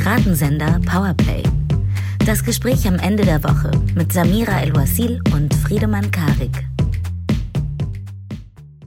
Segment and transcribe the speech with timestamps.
[0.00, 1.42] Piratensender Powerplay.
[2.24, 6.52] Das Gespräch am Ende der Woche mit Samira El-Wasil und Friedemann Karik.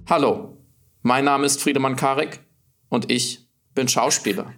[0.10, 0.58] Hallo,
[1.02, 2.40] mein Name ist Friedemann Karik
[2.88, 3.46] und ich
[3.76, 4.54] bin Schauspieler.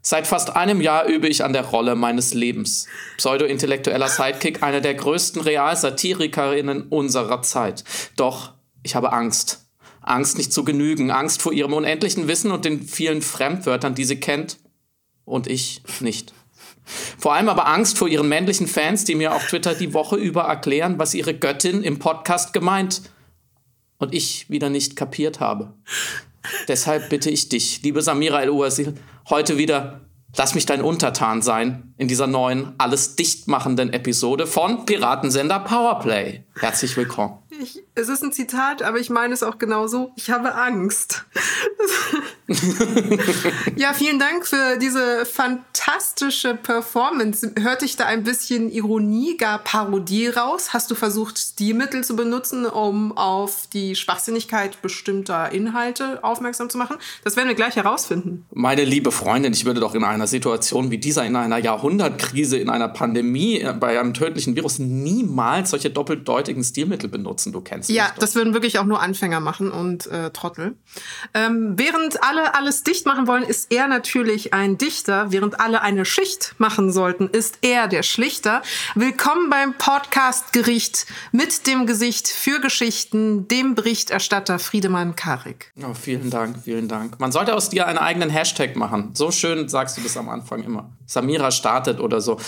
[0.00, 2.86] Seit fast einem Jahr übe ich an der Rolle meines Lebens.
[3.18, 7.84] Pseudo-intellektueller Sidekick, eine der größten Realsatirikerinnen unserer Zeit.
[8.16, 9.68] Doch ich habe Angst.
[10.00, 14.18] Angst nicht zu genügen, Angst vor ihrem unendlichen Wissen und den vielen Fremdwörtern, die sie
[14.18, 14.56] kennt
[15.28, 16.32] und ich nicht.
[17.18, 20.42] Vor allem aber Angst vor ihren männlichen Fans, die mir auf Twitter die Woche über
[20.42, 23.02] erklären, was ihre Göttin im Podcast gemeint
[23.98, 25.74] und ich wieder nicht kapiert habe.
[26.66, 28.94] Deshalb bitte ich dich, liebe Samira El-Uasil,
[29.28, 30.00] heute wieder,
[30.36, 36.44] lass mich dein Untertan sein in dieser neuen, alles dichtmachenden Episode von Piratensender Powerplay.
[36.58, 37.38] Herzlich willkommen.
[37.60, 40.12] Ich, es ist ein Zitat, aber ich meine es auch genauso.
[40.14, 41.24] Ich habe Angst.
[43.76, 47.52] ja, vielen Dank für diese fantastische Performance.
[47.58, 50.72] Hörte ich da ein bisschen Ironie, gar Parodie raus?
[50.72, 56.96] Hast du versucht, Stilmittel zu benutzen, um auf die Schwachsinnigkeit bestimmter Inhalte aufmerksam zu machen?
[57.24, 58.46] Das werden wir gleich herausfinden.
[58.50, 62.70] Meine liebe Freundin, ich würde doch in einer Situation wie dieser, in einer Jahrhundertkrise, in
[62.70, 67.47] einer Pandemie, äh, bei einem tödlichen Virus niemals solche doppeldeutigen Stilmittel benutzen.
[67.52, 70.76] Du kennst Ja, das würden wirklich auch nur Anfänger machen und äh, Trottel.
[71.34, 75.32] Ähm, während alle alles dicht machen wollen, ist er natürlich ein Dichter.
[75.32, 78.62] Während alle eine Schicht machen sollten, ist er der Schlichter.
[78.94, 85.72] Willkommen beim Podcast Gericht mit dem Gesicht für Geschichten, dem Berichterstatter Friedemann Karik.
[85.82, 87.18] Oh, vielen Dank, vielen Dank.
[87.20, 89.10] Man sollte aus dir einen eigenen Hashtag machen.
[89.14, 90.90] So schön sagst du das am Anfang immer.
[91.06, 92.38] Samira startet oder so.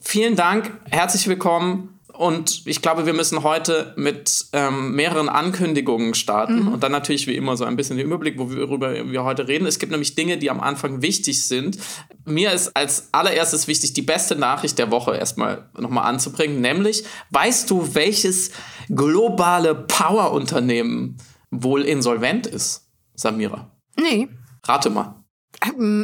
[0.00, 6.64] Vielen Dank, herzlich willkommen und ich glaube, wir müssen heute mit ähm, mehreren Ankündigungen starten
[6.64, 6.68] mhm.
[6.68, 9.66] und dann natürlich wie immer so ein bisschen den Überblick, worüber wir heute reden.
[9.66, 11.78] Es gibt nämlich Dinge, die am Anfang wichtig sind.
[12.24, 17.70] Mir ist als allererstes wichtig, die beste Nachricht der Woche erstmal nochmal anzubringen, nämlich, weißt
[17.70, 18.50] du, welches
[18.88, 21.16] globale Power-Unternehmen
[21.50, 23.70] wohl insolvent ist, Samira?
[23.98, 24.28] Nee.
[24.64, 25.22] Rate mal.
[25.76, 26.02] Mm,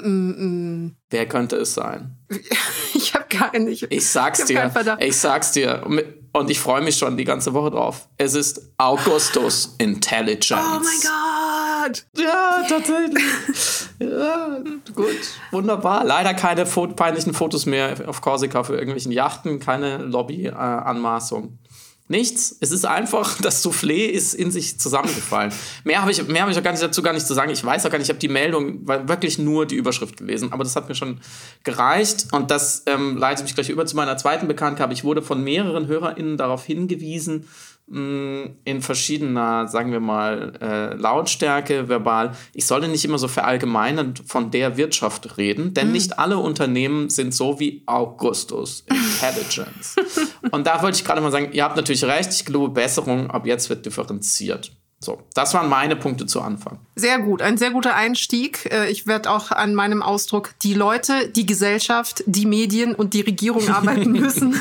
[0.85, 0.97] mm.
[1.11, 2.17] Wer könnte es sein?
[3.31, 3.87] Ich gar nicht.
[3.91, 4.73] Ich sag's ich dir.
[5.01, 5.87] Ich sag's dir.
[6.33, 8.09] Und ich freue mich schon die ganze Woche drauf.
[8.17, 10.61] Es ist Augustus Intelligence.
[10.61, 12.05] Oh mein Gott!
[12.17, 13.89] Ja, tatsächlich.
[13.99, 14.61] ja,
[14.95, 15.17] gut.
[15.51, 16.05] Wunderbar.
[16.05, 21.59] Leider keine peinlichen Fotos mehr auf Korsika für irgendwelchen Yachten, keine Lobby-Anmaßung.
[22.09, 22.57] Nichts.
[22.61, 25.53] Es ist einfach, das Soufflé ist in sich zusammengefallen.
[25.85, 27.51] mehr habe ich, mehr hab ich auch gar nicht dazu gar nicht zu sagen.
[27.51, 30.53] Ich weiß auch gar nicht, ich habe die Meldung, war wirklich nur die Überschrift gelesen,
[30.53, 31.21] aber das hat mir schon
[31.65, 32.29] gereicht.
[32.33, 34.93] Und das ähm, leitet mich gleich über zu meiner zweiten Bekanntgabe.
[34.93, 37.47] Ich wurde von mehreren HörerInnen darauf hingewiesen,
[37.91, 42.33] in verschiedener, sagen wir mal, äh, Lautstärke verbal.
[42.53, 45.93] Ich sollte nicht immer so verallgemeinern von der Wirtschaft reden, denn mhm.
[45.95, 49.97] nicht alle Unternehmen sind so wie Augustus Intelligence.
[50.51, 53.47] Und da wollte ich gerade mal sagen, ihr habt natürlich recht, ich glaube Besserung, ab
[53.47, 54.73] jetzt wird differenziert.
[55.01, 56.81] So, das waren meine Punkte zu Anfang.
[56.97, 58.69] Sehr gut, ein sehr guter Einstieg.
[58.73, 63.21] Äh, ich werde auch an meinem Ausdruck die Leute, die Gesellschaft, die Medien und die
[63.21, 64.59] Regierung arbeiten müssen.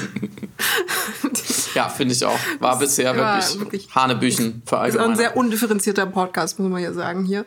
[1.74, 2.40] ja, finde ich auch.
[2.60, 4.76] War das bisher wirklich, wirklich Hanebüchen für.
[4.76, 7.44] Das ist ein sehr undifferenzierter Podcast, muss man ja sagen hier.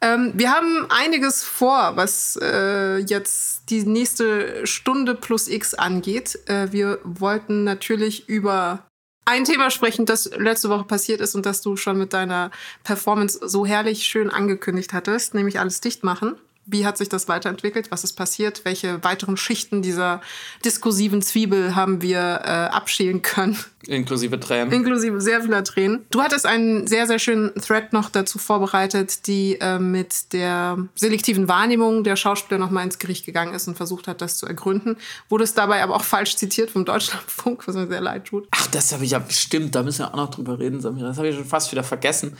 [0.00, 6.38] Ähm, wir haben einiges vor, was äh, jetzt die nächste Stunde plus X angeht.
[6.46, 8.87] Äh, wir wollten natürlich über
[9.28, 12.50] ein Thema sprechen, das letzte Woche passiert ist und das du schon mit deiner
[12.82, 16.36] Performance so herrlich schön angekündigt hattest, nämlich alles dicht machen.
[16.70, 17.90] Wie hat sich das weiterentwickelt?
[17.90, 18.64] Was ist passiert?
[18.64, 20.20] Welche weiteren Schichten dieser
[20.64, 23.56] diskursiven Zwiebel haben wir äh, abschälen können?
[23.86, 24.70] Inklusive Tränen.
[24.70, 26.04] Inklusive sehr vieler Tränen.
[26.10, 31.48] Du hattest einen sehr, sehr schönen Thread noch dazu vorbereitet, die äh, mit der selektiven
[31.48, 34.98] Wahrnehmung der Schauspieler nochmal ins Gericht gegangen ist und versucht hat, das zu ergründen.
[35.30, 38.46] Wurde es dabei aber auch falsch zitiert vom Deutschlandfunk, was mir sehr leid tut.
[38.50, 41.08] Ach, das habe ich ja bestimmt, da müssen wir auch noch drüber reden, Samira.
[41.08, 42.36] Das habe ich schon fast wieder vergessen.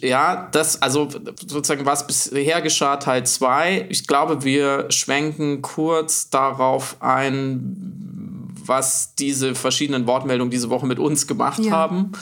[0.00, 1.08] Ja, das, also
[1.46, 3.61] sozusagen was bisher geschah, Teil 2.
[3.70, 11.26] Ich glaube, wir schwenken kurz darauf ein, was diese verschiedenen Wortmeldungen diese Woche mit uns
[11.26, 11.72] gemacht ja.
[11.72, 12.12] haben.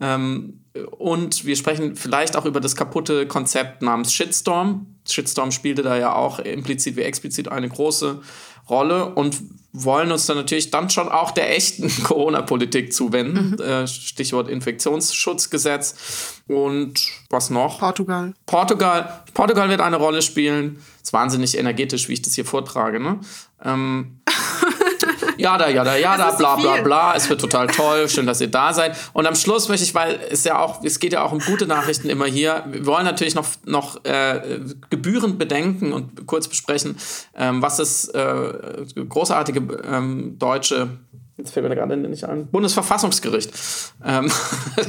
[0.00, 0.60] Ähm,
[0.98, 4.86] und wir sprechen vielleicht auch über das kaputte Konzept namens Shitstorm.
[5.08, 8.20] Shitstorm spielte da ja auch implizit wie explizit eine große
[8.68, 9.36] Rolle und
[9.76, 13.56] wollen uns dann natürlich dann schon auch der echten Corona-Politik zuwenden.
[13.58, 13.60] Mhm.
[13.60, 16.40] Äh, Stichwort Infektionsschutzgesetz.
[16.46, 17.80] Und was noch?
[17.80, 18.34] Portugal.
[18.46, 19.24] Portugal.
[19.34, 20.78] Portugal wird eine Rolle spielen.
[21.02, 23.00] Ist wahnsinnig energetisch, wie ich das hier vortrage.
[23.00, 23.18] Ne?
[23.64, 24.20] Ähm,
[25.36, 27.14] ja, da, ja, da, ja, da, bla, bla, bla.
[27.14, 28.08] Es wird total toll.
[28.08, 28.96] Schön, dass ihr da seid.
[29.12, 31.66] Und am Schluss möchte ich, weil es ja auch, es geht ja auch um gute
[31.66, 32.64] Nachrichten immer hier.
[32.66, 34.60] Wir wollen natürlich noch, noch äh,
[34.90, 36.96] gebührend bedenken und kurz besprechen,
[37.36, 40.88] ähm, was das äh, großartige ähm, deutsche
[41.36, 43.50] jetzt fällt mir gerade nicht an, Bundesverfassungsgericht
[44.04, 44.30] ähm,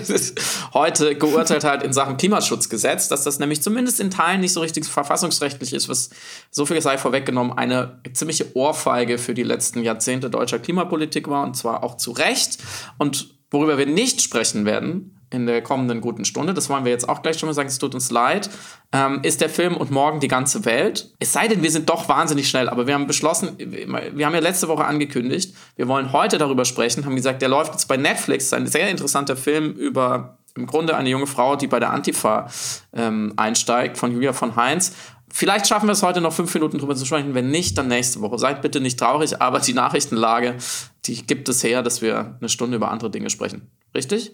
[0.74, 4.86] heute geurteilt hat in Sachen Klimaschutzgesetz, dass das nämlich zumindest in Teilen nicht so richtig
[4.86, 6.09] verfassungsrechtlich ist, was
[6.51, 11.56] so viel sei vorweggenommen, eine ziemliche Ohrfeige für die letzten Jahrzehnte deutscher Klimapolitik war und
[11.56, 12.59] zwar auch zu Recht.
[12.98, 17.08] Und worüber wir nicht sprechen werden, in der kommenden guten Stunde, das wollen wir jetzt
[17.08, 18.50] auch gleich schon mal sagen, es tut uns leid,
[18.92, 21.14] ähm, ist der Film und morgen die ganze Welt.
[21.20, 24.40] Es sei denn, wir sind doch wahnsinnig schnell, aber wir haben beschlossen, wir haben ja
[24.40, 28.54] letzte Woche angekündigt, wir wollen heute darüber sprechen, haben gesagt, der läuft jetzt bei Netflix,
[28.54, 32.50] ein sehr interessanter Film über im Grunde eine junge Frau, die bei der Antifa
[32.94, 34.94] ähm, einsteigt, von Julia von Heinz.
[35.32, 37.34] Vielleicht schaffen wir es heute noch fünf Minuten drüber zu sprechen.
[37.34, 38.40] Wenn nicht, dann nächste Woche.
[38.40, 40.56] Seid bitte nicht traurig, aber die Nachrichtenlage,
[41.04, 43.70] die gibt es her, dass wir eine Stunde über andere Dinge sprechen.
[43.94, 44.32] Richtig?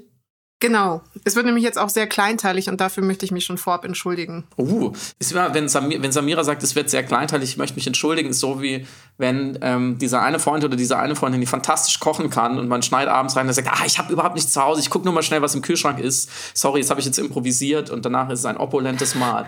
[0.62, 1.02] Genau.
[1.24, 4.44] Es wird nämlich jetzt auch sehr kleinteilig und dafür möchte ich mich schon vorab entschuldigen.
[4.58, 7.88] Uh, ist immer, wenn, Samir, wenn Samira sagt, es wird sehr kleinteilig, ich möchte mich
[7.88, 8.86] entschuldigen, ist so wie
[9.18, 12.84] wenn ähm, dieser eine Freund oder diese eine Freundin, die fantastisch kochen kann und man
[12.84, 15.14] schneidet abends rein und sagt, ah, ich habe überhaupt nichts zu Hause, ich gucke nur
[15.14, 16.30] mal schnell, was im Kühlschrank ist.
[16.54, 19.48] Sorry, das habe ich jetzt improvisiert und danach ist es ein opulentes Mahl.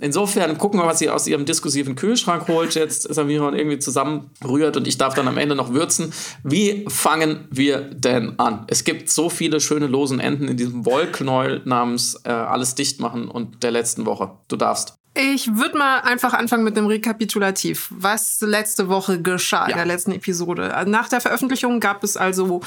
[0.00, 4.76] Insofern gucken wir, was sie aus ihrem diskursiven Kühlschrank holt jetzt, Samira und irgendwie zusammenrührt
[4.76, 6.12] und ich darf dann am Ende noch würzen.
[6.42, 8.64] Wie fangen wir denn an?
[8.66, 13.28] Es gibt so viele schöne losen Enden in diesem Wollknäuel namens äh, Alles dicht machen
[13.28, 14.32] und der letzten Woche.
[14.48, 14.99] Du darfst.
[15.12, 19.70] Ich würde mal einfach anfangen mit einem Rekapitulativ, was letzte Woche geschah ja.
[19.70, 20.72] in der letzten Episode.
[20.86, 22.60] Nach der Veröffentlichung gab es also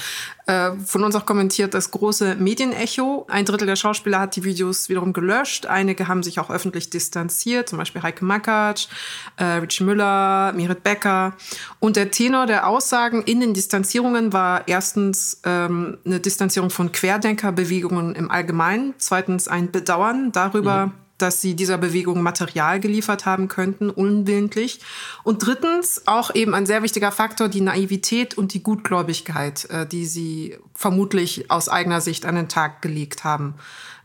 [0.45, 3.25] äh, von uns auch kommentiert das große Medienecho.
[3.29, 5.67] Ein Drittel der Schauspieler hat die Videos wiederum gelöscht.
[5.67, 8.87] Einige haben sich auch öffentlich distanziert, zum Beispiel Heike Makatsch,
[9.37, 11.37] äh, Rich Müller, Merit Becker.
[11.79, 18.15] Und der Tenor der Aussagen in den Distanzierungen war erstens ähm, eine Distanzierung von Querdenkerbewegungen
[18.15, 23.89] im Allgemeinen, zweitens ein Bedauern darüber, mhm dass sie dieser Bewegung Material geliefert haben könnten,
[23.89, 24.79] unwillentlich.
[25.23, 30.05] Und drittens auch eben ein sehr wichtiger Faktor, die Naivität und die Gutgläubigkeit, äh, die
[30.05, 33.55] sie vermutlich aus eigener Sicht an den Tag gelegt haben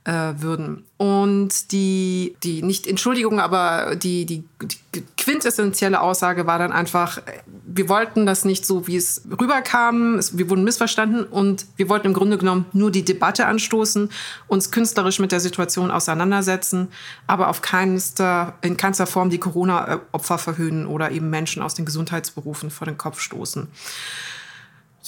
[0.05, 0.85] äh, würden.
[0.97, 7.21] Und die, die, nicht Entschuldigung, aber die, die, die quintessentielle Aussage war dann einfach,
[7.67, 12.09] wir wollten das nicht so, wie es rüberkam, es, wir wurden missverstanden und wir wollten
[12.09, 14.11] im Grunde genommen nur die Debatte anstoßen,
[14.49, 16.89] uns künstlerisch mit der Situation auseinandersetzen,
[17.27, 22.71] aber auf keinster, in keinster Form die Corona-Opfer verhöhnen oder eben Menschen aus den Gesundheitsberufen
[22.71, 23.69] vor den Kopf stoßen.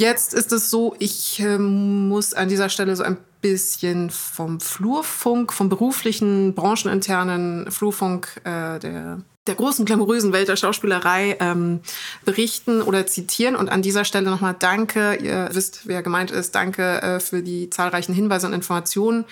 [0.00, 5.52] Jetzt ist es so, ich äh, muss an dieser Stelle so ein bisschen vom Flurfunk,
[5.52, 11.80] vom beruflichen, brancheninternen Flurfunk äh, der, der großen, glamourösen Welt der Schauspielerei ähm,
[12.24, 13.56] berichten oder zitieren.
[13.56, 17.68] Und an dieser Stelle nochmal danke, ihr wisst, wer gemeint ist, danke äh, für die
[17.68, 19.26] zahlreichen Hinweise und Informationen,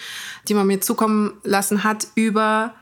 [0.48, 2.74] die man mir zukommen lassen hat über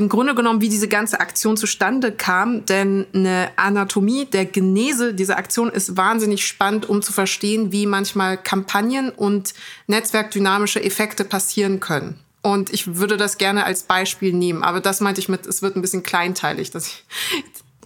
[0.00, 2.64] im Grunde genommen, wie diese ganze Aktion zustande kam.
[2.64, 8.38] Denn eine Anatomie der Genese dieser Aktion ist wahnsinnig spannend, um zu verstehen, wie manchmal
[8.38, 9.52] Kampagnen und
[9.86, 12.18] netzwerkdynamische Effekte passieren können.
[12.42, 14.62] Und ich würde das gerne als Beispiel nehmen.
[14.62, 17.04] Aber das meinte ich mit, es wird ein bisschen kleinteilig, dass ich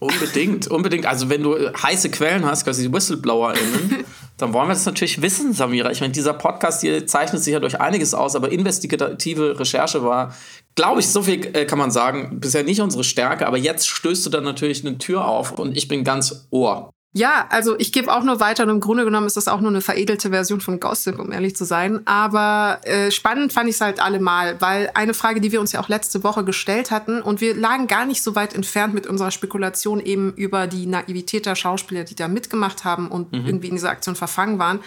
[0.01, 1.07] Unbedingt, unbedingt.
[1.07, 4.05] Also wenn du heiße Quellen hast, quasi WhistleblowerInnen,
[4.37, 5.91] dann wollen wir das natürlich wissen, Samira.
[5.91, 10.35] Ich meine, dieser Podcast hier zeichnet sich ja durch einiges aus, aber investigative Recherche war,
[10.75, 14.27] glaube ich, so viel äh, kann man sagen, bisher nicht unsere Stärke, aber jetzt stößt
[14.27, 16.94] du dann natürlich eine Tür auf und ich bin ganz Ohr.
[17.17, 19.71] Ja, also ich gebe auch nur weiter und im Grunde genommen ist das auch nur
[19.71, 22.05] eine veredelte Version von Gossip, um ehrlich zu sein.
[22.07, 25.81] Aber äh, spannend fand ich es halt allemal, weil eine Frage, die wir uns ja
[25.81, 29.31] auch letzte Woche gestellt hatten und wir lagen gar nicht so weit entfernt mit unserer
[29.31, 33.47] Spekulation eben über die Naivität der Schauspieler, die da mitgemacht haben und mhm.
[33.47, 34.81] irgendwie in dieser Aktion verfangen waren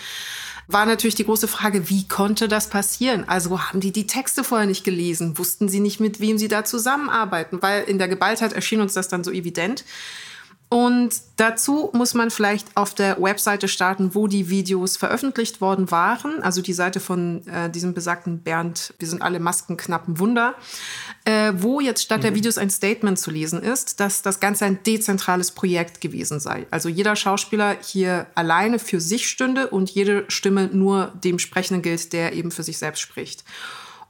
[0.69, 3.23] war natürlich die große Frage, wie konnte das passieren?
[3.27, 5.37] Also haben die die Texte vorher nicht gelesen?
[5.37, 7.61] Wussten sie nicht, mit wem sie da zusammenarbeiten?
[7.61, 9.85] Weil in der Geballtheit erschien uns das dann so evident.
[10.69, 16.41] Und dazu muss man vielleicht auf der Webseite starten, wo die Videos veröffentlicht worden waren.
[16.43, 20.55] Also die Seite von äh, diesem besagten Bernd, wir sind alle Maskenknappen Wunder,
[21.23, 22.23] äh, wo jetzt statt mhm.
[22.23, 26.67] der Videos ein Statement zu lesen ist, dass das Ganze ein dezentrales Projekt gewesen sei.
[26.69, 32.11] Also jeder Schauspieler hier alleine für sich stünde und jede Stimme nur dem Sprechenden gilt,
[32.11, 33.45] der eben für sich selbst spricht.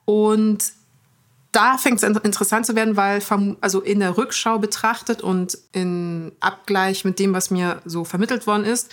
[0.06, 0.74] Und
[1.52, 3.22] da fängt es interessant zu werden, weil
[3.62, 8.66] also in der Rückschau betrachtet und in Abgleich mit dem, was mir so vermittelt worden
[8.66, 8.92] ist,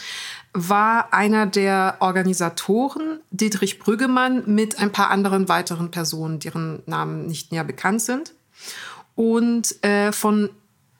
[0.52, 7.50] war einer der Organisatoren Dietrich Brüggemann mit ein paar anderen weiteren Personen, deren Namen nicht
[7.50, 8.34] näher bekannt sind.
[9.16, 10.50] Und äh, von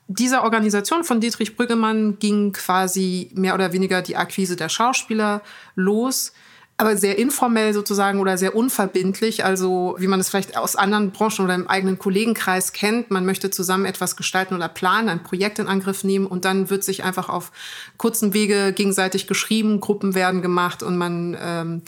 [0.07, 5.41] dieser Organisation von Dietrich Brüggemann ging quasi mehr oder weniger die Akquise der Schauspieler
[5.75, 6.31] los
[6.77, 11.45] aber sehr informell sozusagen oder sehr unverbindlich, also wie man es vielleicht aus anderen Branchen
[11.45, 13.11] oder im eigenen Kollegenkreis kennt.
[13.11, 16.83] Man möchte zusammen etwas gestalten oder planen, ein Projekt in Angriff nehmen und dann wird
[16.83, 17.53] sich einfach auf
[17.97, 21.81] kurzen Wege gegenseitig geschrieben, Gruppen werden gemacht und man ähm,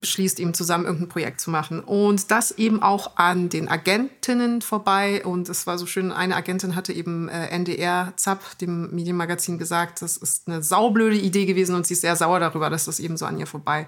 [0.00, 1.80] beschließt eben zusammen irgendein Projekt zu machen.
[1.80, 5.24] Und das eben auch an den Agentinnen vorbei.
[5.24, 10.02] Und es war so schön, eine Agentin hatte eben äh, NDR ZAP, dem Medienmagazin, gesagt,
[10.02, 13.16] das ist eine saublöde Idee gewesen und sie ist sehr sauer darüber, dass das eben
[13.16, 13.86] so an ihr vorbei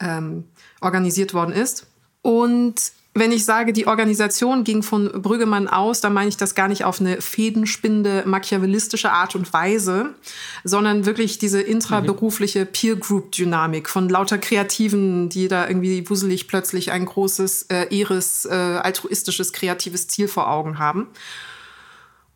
[0.00, 0.44] ähm,
[0.80, 1.86] organisiert worden ist.
[2.20, 6.68] Und wenn ich sage, die Organisation ging von Brüggemann aus, dann meine ich das gar
[6.68, 10.14] nicht auf eine fädenspinnende, machiavellistische Art und Weise,
[10.64, 17.64] sondern wirklich diese intraberufliche Peer-Group-Dynamik von lauter Kreativen, die da irgendwie wuselig plötzlich ein großes,
[17.70, 21.08] äh, ihres äh, altruistisches, kreatives Ziel vor Augen haben.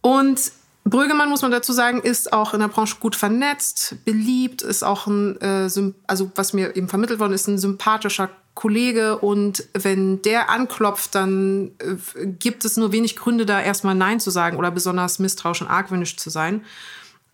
[0.01, 0.53] Und
[0.85, 5.07] Brüggemann, muss man dazu sagen, ist auch in der Branche gut vernetzt, beliebt, ist auch
[5.07, 5.69] ein, äh,
[6.07, 9.19] also was mir eben vermittelt worden ist, ein sympathischer Kollege.
[9.19, 14.31] Und wenn der anklopft, dann äh, gibt es nur wenig Gründe, da erstmal Nein zu
[14.31, 16.65] sagen oder besonders misstrauisch und argwöhnisch zu sein.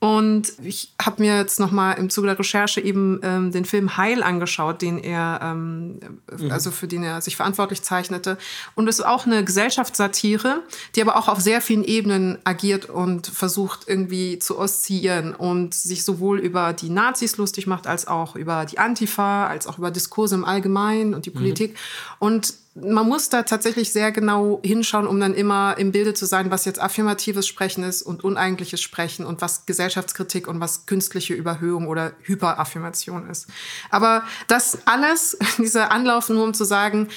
[0.01, 4.23] Und ich habe mir jetzt nochmal im Zuge der Recherche eben ähm, den Film Heil
[4.23, 5.99] angeschaut, den er, ähm,
[6.39, 6.53] mhm.
[6.53, 8.39] also für den er sich verantwortlich zeichnete.
[8.77, 10.63] Und es ist auch eine Gesellschaftssatire,
[10.95, 16.05] die aber auch auf sehr vielen Ebenen agiert und versucht irgendwie zu oszillieren und sich
[16.05, 20.37] sowohl über die Nazis lustig macht, als auch über die Antifa, als auch über Diskurse
[20.37, 21.35] im Allgemeinen und die mhm.
[21.35, 21.73] Politik.
[21.73, 21.77] Mhm.
[22.21, 26.51] Und man muss da tatsächlich sehr genau hinschauen, um dann immer im Bilde zu sein,
[26.51, 31.89] was jetzt affirmatives Sprechen ist und uneigentliches Sprechen und was Gesellschaftskritik und was künstliche Überhöhung
[31.89, 33.49] oder Hyperaffirmation ist.
[33.91, 37.09] Aber das alles, dieser Anlauf nur um zu sagen,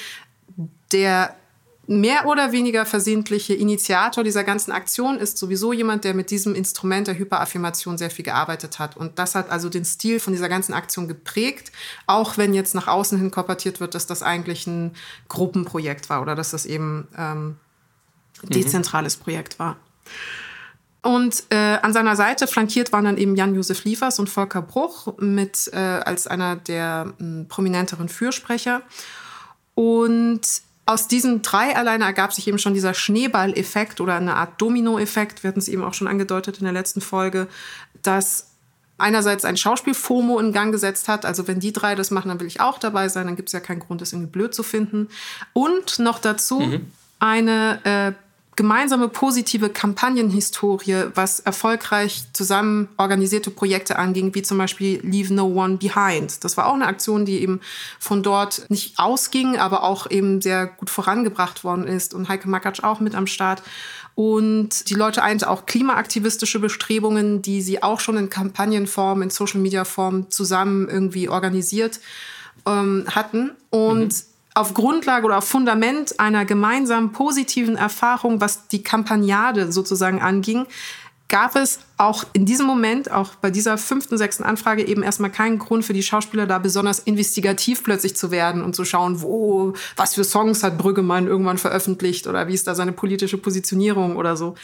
[0.92, 1.34] der
[2.00, 7.06] mehr oder weniger versehentliche Initiator dieser ganzen Aktion ist sowieso jemand, der mit diesem Instrument
[7.06, 8.96] der Hyperaffirmation sehr viel gearbeitet hat.
[8.96, 11.72] Und das hat also den Stil von dieser ganzen Aktion geprägt,
[12.06, 14.94] auch wenn jetzt nach außen hin korportiert wird, dass das eigentlich ein
[15.28, 17.56] Gruppenprojekt war oder dass das eben ähm,
[18.42, 18.50] mhm.
[18.50, 19.22] dezentrales mhm.
[19.22, 19.76] Projekt war.
[21.02, 25.68] Und äh, an seiner Seite flankiert waren dann eben Jan-Josef Liefers und Volker Bruch mit
[25.72, 28.82] äh, als einer der äh, prominenteren Fürsprecher.
[29.74, 30.42] Und
[30.84, 35.42] aus diesen drei alleine ergab sich eben schon dieser Schneeball-Effekt oder eine Art Domino-Effekt.
[35.42, 37.46] Wir hatten es eben auch schon angedeutet in der letzten Folge,
[38.02, 38.48] dass
[38.98, 41.24] einerseits ein Schauspiel-FOMO in Gang gesetzt hat.
[41.24, 43.26] Also wenn die drei das machen, dann will ich auch dabei sein.
[43.26, 45.08] Dann gibt es ja keinen Grund, das irgendwie blöd zu finden.
[45.52, 46.92] Und noch dazu mhm.
[47.18, 48.12] eine äh,
[48.54, 55.78] gemeinsame positive Kampagnenhistorie, was erfolgreich zusammen organisierte Projekte anging, wie zum Beispiel Leave No One
[55.78, 56.44] Behind.
[56.44, 57.60] Das war auch eine Aktion, die eben
[57.98, 62.84] von dort nicht ausging, aber auch eben sehr gut vorangebracht worden ist und Heike Makatsch
[62.84, 63.62] auch mit am Start.
[64.14, 70.30] Und die Leute einte auch klimaaktivistische Bestrebungen, die sie auch schon in Kampagnenform, in Social-Media-Form
[70.30, 72.00] zusammen irgendwie organisiert
[72.66, 73.52] ähm, hatten.
[73.70, 80.20] Und mhm auf Grundlage oder auf Fundament einer gemeinsamen positiven Erfahrung, was die Kampagnade sozusagen
[80.20, 80.66] anging,
[81.32, 85.58] gab es auch in diesem Moment, auch bei dieser fünften, sechsten Anfrage eben erstmal keinen
[85.58, 90.14] Grund für die Schauspieler da besonders investigativ plötzlich zu werden und zu schauen, wo, was
[90.14, 94.56] für Songs hat Brüggemann irgendwann veröffentlicht oder wie ist da seine politische Positionierung oder so.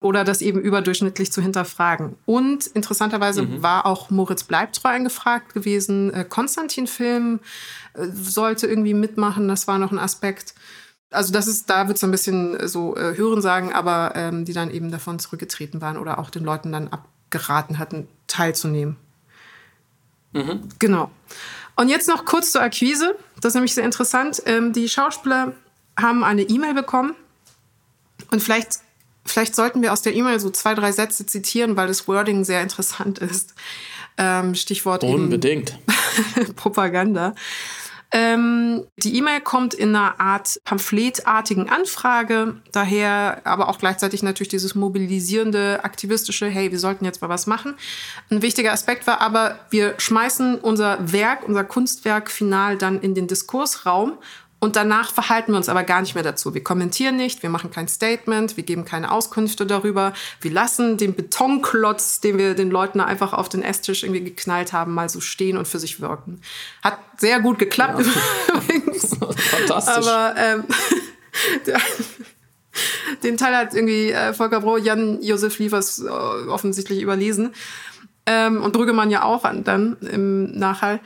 [0.00, 2.16] Oder das eben überdurchschnittlich zu hinterfragen.
[2.24, 3.62] Und interessanterweise mhm.
[3.62, 6.14] war auch Moritz Bleibtreu eingefragt gewesen.
[6.14, 7.40] Äh, Konstantin-Film
[7.94, 10.54] äh, sollte irgendwie mitmachen, das war noch ein Aspekt.
[11.10, 14.44] Also das ist, da wird es ein bisschen äh, so äh, Hören sagen, aber ähm,
[14.44, 18.96] die dann eben davon zurückgetreten waren oder auch den Leuten dann abgeraten hatten, teilzunehmen.
[20.32, 20.68] Mhm.
[20.78, 21.10] Genau.
[21.76, 23.16] Und jetzt noch kurz zur Akquise.
[23.40, 24.42] Das ist nämlich sehr interessant.
[24.46, 25.54] Ähm, die Schauspieler
[25.98, 27.14] haben eine E-Mail bekommen.
[28.30, 28.80] Und vielleicht,
[29.24, 32.62] vielleicht sollten wir aus der E-Mail so zwei, drei Sätze zitieren, weil das Wording sehr
[32.62, 33.54] interessant ist.
[34.16, 35.78] Ähm, Stichwort Unbedingt.
[36.56, 37.34] Propaganda.
[38.10, 44.74] Ähm, die E-Mail kommt in einer Art pamphletartigen Anfrage, daher aber auch gleichzeitig natürlich dieses
[44.74, 47.74] mobilisierende, aktivistische, hey, wir sollten jetzt mal was machen.
[48.30, 53.26] Ein wichtiger Aspekt war aber, wir schmeißen unser Werk, unser Kunstwerk final dann in den
[53.26, 54.14] Diskursraum
[54.60, 56.52] und danach verhalten wir uns aber gar nicht mehr dazu.
[56.52, 60.12] Wir kommentieren nicht, wir machen kein Statement, wir geben keine Auskünfte darüber.
[60.40, 64.94] Wir lassen den Betonklotz, den wir den Leuten einfach auf den Esstisch irgendwie geknallt haben,
[64.94, 66.40] mal so stehen und für sich wirken.
[66.82, 68.54] Hat sehr gut geklappt ja.
[68.54, 69.16] übrigens.
[69.36, 69.94] Fantastisch.
[70.08, 70.64] Aber ähm,
[73.22, 77.54] den Teil hat irgendwie äh, Volker Bro, Jan Josef Liefers äh, offensichtlich überlesen.
[78.26, 81.00] Ähm, und Brüggemann ja auch dann im Nachhall.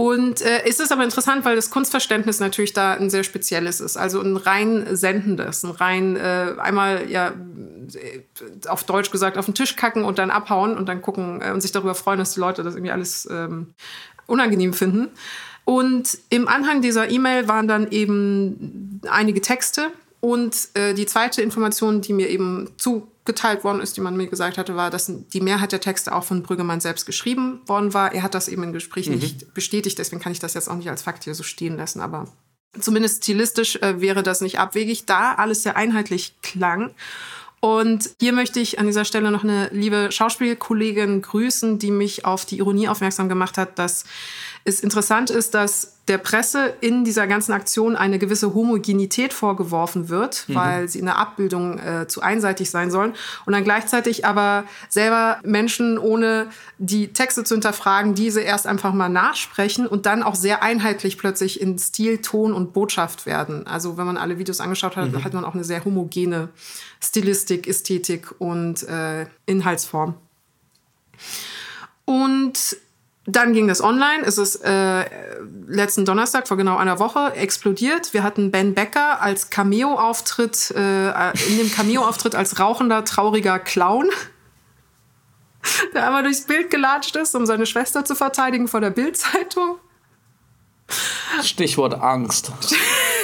[0.00, 3.98] Und äh, ist es aber interessant, weil das Kunstverständnis natürlich da ein sehr spezielles ist.
[3.98, 7.34] Also ein rein sendendes, ein rein äh, einmal ja
[7.92, 8.22] äh,
[8.66, 11.60] auf Deutsch gesagt auf den Tisch kacken und dann abhauen und dann gucken äh, und
[11.60, 13.74] sich darüber freuen, dass die Leute das irgendwie alles ähm,
[14.26, 15.08] unangenehm finden.
[15.66, 19.90] Und im Anhang dieser E-Mail waren dann eben einige Texte.
[20.20, 24.58] Und äh, die zweite Information, die mir eben zugeteilt worden ist, die man mir gesagt
[24.58, 28.12] hatte, war, dass die Mehrheit der Texte auch von Brüggemann selbst geschrieben worden war.
[28.12, 29.16] Er hat das eben im Gespräch mhm.
[29.16, 32.00] nicht bestätigt, deswegen kann ich das jetzt auch nicht als Fakt hier so stehen lassen,
[32.00, 32.28] aber
[32.78, 36.94] zumindest stilistisch äh, wäre das nicht abwegig, da alles sehr einheitlich klang.
[37.60, 42.46] Und hier möchte ich an dieser Stelle noch eine liebe Schauspielkollegin grüßen, die mich auf
[42.46, 44.04] die Ironie aufmerksam gemacht hat, dass
[44.64, 50.44] es interessant ist, dass der Presse in dieser ganzen Aktion eine gewisse Homogenität vorgeworfen wird,
[50.48, 50.54] mhm.
[50.56, 53.14] weil sie in der Abbildung äh, zu einseitig sein sollen
[53.46, 56.48] und dann gleichzeitig aber selber Menschen, ohne
[56.78, 61.60] die Texte zu hinterfragen, diese erst einfach mal nachsprechen und dann auch sehr einheitlich plötzlich
[61.60, 63.68] in Stil, Ton und Botschaft werden.
[63.68, 65.22] Also wenn man alle Videos angeschaut hat, mhm.
[65.22, 66.48] hat man auch eine sehr homogene
[67.00, 70.14] Stilistik, Ästhetik und äh, Inhaltsform.
[72.04, 72.76] Und
[73.26, 74.24] dann ging das online.
[74.24, 75.04] Es ist äh,
[75.66, 78.14] letzten Donnerstag, vor genau einer Woche, explodiert.
[78.14, 84.08] Wir hatten Ben Becker als Cameo-Auftritt, äh, in dem Cameo-Auftritt als rauchender, trauriger Clown,
[85.94, 89.78] der einmal durchs Bild gelatscht ist, um seine Schwester zu verteidigen vor der Bildzeitung.
[91.42, 92.52] Stichwort Angst.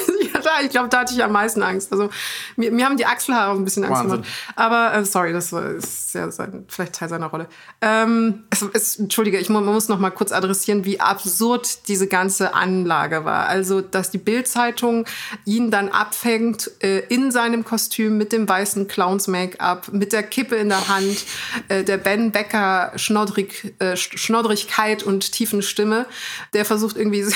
[0.47, 1.93] da, ich glaube, da hatte ich am meisten Angst.
[1.93, 2.09] Also
[2.57, 4.23] mir, mir haben die Achselhaare ein bisschen Angst Wahnsinn.
[4.23, 4.31] gemacht.
[4.55, 7.49] Aber äh, sorry, das ist ja sein, vielleicht Teil seiner Rolle.
[7.81, 12.55] Ähm, es, es, Entschuldige, ich man muss noch mal kurz adressieren, wie absurd diese ganze
[12.55, 13.47] Anlage war.
[13.47, 15.07] Also, dass die Bildzeitung
[15.45, 20.69] ihn dann abfängt äh, in seinem Kostüm mit dem weißen Clowns-Make-up, mit der Kippe in
[20.69, 21.25] der Hand,
[21.69, 26.07] äh, der Ben Becker Schnoddrig, äh, Schnoddrigkeit und tiefen Stimme,
[26.53, 27.25] der versucht irgendwie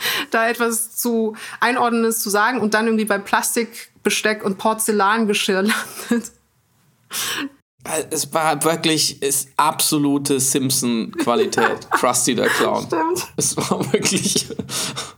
[0.30, 5.62] da etwas zu Einordnendes zu sagen und dann irgendwie bei Plastikbesteck und Porzellangeschirr
[6.10, 6.32] landet.
[8.10, 11.90] Es war wirklich ist absolute Simpson-Qualität.
[11.90, 12.86] Krusty der Clown.
[12.86, 13.26] Stimmt.
[13.36, 14.46] Es war wirklich,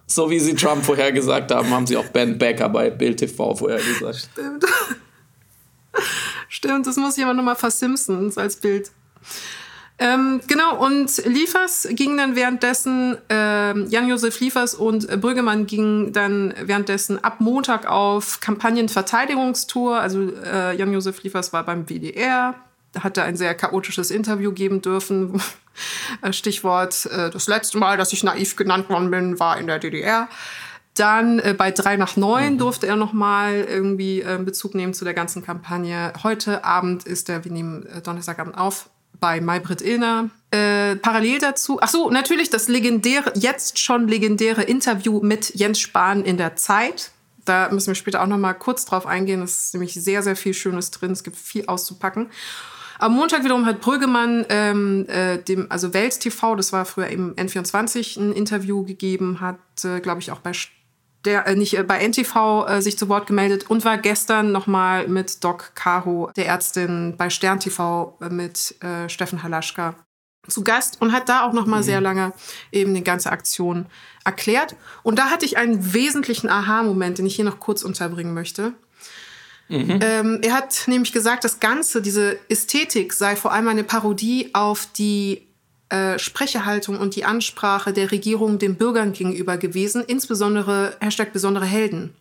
[0.07, 4.29] so wie sie Trump vorhergesagt haben, haben sie auch Ben Becker bei Bild TV vorhergesagt.
[4.33, 4.65] Stimmt.
[6.49, 8.93] Stimmt, das muss jemand nochmal versimpsons als Bild.
[10.03, 16.55] Ähm, genau, und Liefers ging dann währenddessen, äh, Jan-Josef Liefers und äh, Brüggemann gingen dann
[16.59, 20.01] währenddessen ab Montag auf Kampagnenverteidigungstour.
[20.01, 22.55] Also äh, Jan-Josef Liefers war beim WDR,
[22.99, 25.41] hatte ein sehr chaotisches Interview geben dürfen.
[26.21, 29.79] Äh, Stichwort, äh, das letzte Mal, dass ich naiv genannt worden bin, war in der
[29.79, 30.29] DDR.
[30.95, 32.59] Dann äh, bei 3 nach 9 mhm.
[32.59, 36.13] durfte er nochmal irgendwie äh, Bezug nehmen zu der ganzen Kampagne.
[36.23, 40.31] Heute Abend ist er, wir nehmen äh, Donnerstagabend auf, bei Maybrit Illner.
[40.51, 46.25] Äh, parallel dazu, ach so, natürlich das legendäre, jetzt schon legendäre Interview mit Jens Spahn
[46.25, 47.13] in der Zeit.
[47.45, 49.43] Da müssen wir später auch noch mal kurz drauf eingehen.
[49.43, 51.13] Es ist nämlich sehr, sehr viel Schönes drin.
[51.13, 52.31] Es gibt viel auszupacken.
[52.99, 57.35] Am Montag wiederum hat Brüggemann ähm, äh, dem, also Welt TV, das war früher eben
[57.35, 60.53] N24, ein Interview gegeben, hat, äh, glaube ich, auch bei
[61.25, 65.09] der äh, nicht äh, bei NTV äh, sich zu Wort gemeldet und war gestern nochmal
[65.09, 69.95] mit Doc Caro, der Ärztin, bei Stern TV äh, mit äh, Steffen Halaschka
[70.49, 71.85] zu Gast und hat da auch nochmal mhm.
[71.85, 72.33] sehr lange
[72.73, 73.87] eben die ganze Aktion
[74.25, 74.75] erklärt.
[75.03, 78.73] Und da hatte ich einen wesentlichen Aha-Moment, den ich hier noch kurz unterbringen möchte.
[79.69, 80.01] Mhm.
[80.03, 84.89] Ähm, er hat nämlich gesagt, das Ganze, diese Ästhetik sei vor allem eine Parodie auf
[84.97, 85.47] die
[85.91, 92.15] äh, Sprecherhaltung und die Ansprache der Regierung den Bürgern gegenüber gewesen, insbesondere Hashtag besondere Helden.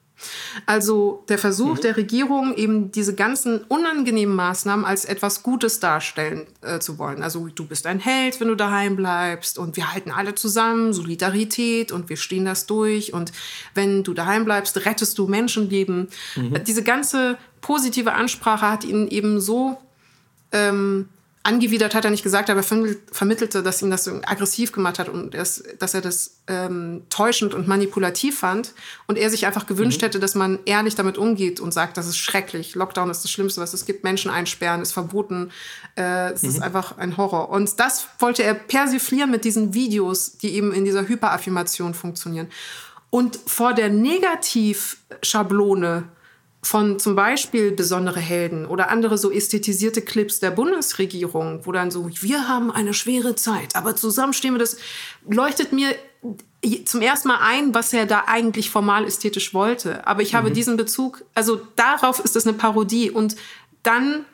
[0.65, 1.82] Also der Versuch mhm.
[1.82, 7.23] der Regierung, eben diese ganzen unangenehmen Maßnahmen als etwas Gutes darstellen äh, zu wollen.
[7.23, 11.91] Also du bist ein Held, wenn du daheim bleibst und wir halten alle zusammen, Solidarität
[11.91, 13.32] und wir stehen das durch und
[13.75, 16.10] wenn du daheim bleibst, rettest du Menschenleben.
[16.36, 16.63] Mhm.
[16.65, 19.77] Diese ganze positive Ansprache hat ihn eben so
[20.51, 21.08] ähm,
[21.49, 25.09] angewidert hat er nicht gesagt, aber er vermittelte, dass ihm das so aggressiv gemacht hat
[25.09, 28.73] und dass, dass er das ähm, täuschend und manipulativ fand
[29.07, 30.05] und er sich einfach gewünscht mhm.
[30.05, 33.59] hätte, dass man ehrlich damit umgeht und sagt, das ist schrecklich, Lockdown ist das Schlimmste,
[33.59, 35.51] was es gibt, Menschen einsperren ist verboten,
[35.97, 36.49] äh, es mhm.
[36.49, 37.49] ist einfach ein Horror.
[37.49, 42.47] Und das wollte er persiflieren mit diesen Videos, die eben in dieser Hyperaffirmation funktionieren.
[43.09, 46.09] Und vor der Negativschablone
[46.61, 52.09] von zum Beispiel besondere Helden oder andere so ästhetisierte Clips der Bundesregierung, wo dann so,
[52.21, 54.77] wir haben eine schwere Zeit, aber zusammen stehen wir das,
[55.25, 55.95] leuchtet mir
[56.85, 60.05] zum ersten Mal ein, was er da eigentlich formal ästhetisch wollte.
[60.05, 60.37] Aber ich mhm.
[60.37, 63.09] habe diesen Bezug, also darauf ist es eine Parodie.
[63.09, 63.37] Und
[63.83, 64.25] dann,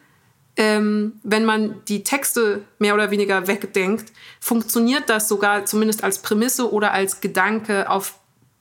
[0.58, 6.72] ähm, wenn man die Texte mehr oder weniger wegdenkt, funktioniert das sogar zumindest als Prämisse
[6.72, 8.16] oder als Gedanke auf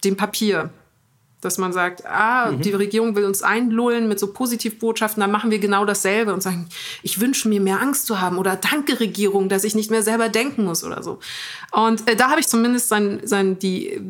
[0.04, 0.70] dem Papier.
[1.44, 2.62] Dass man sagt, ah, mhm.
[2.62, 6.68] die Regierung will uns einlullen mit so Positivbotschaften, dann machen wir genau dasselbe und sagen,
[7.02, 10.28] ich wünsche mir mehr Angst zu haben oder danke Regierung, dass ich nicht mehr selber
[10.28, 11.18] denken muss oder so.
[11.70, 14.00] Und äh, da habe ich zumindest sein, sein, die,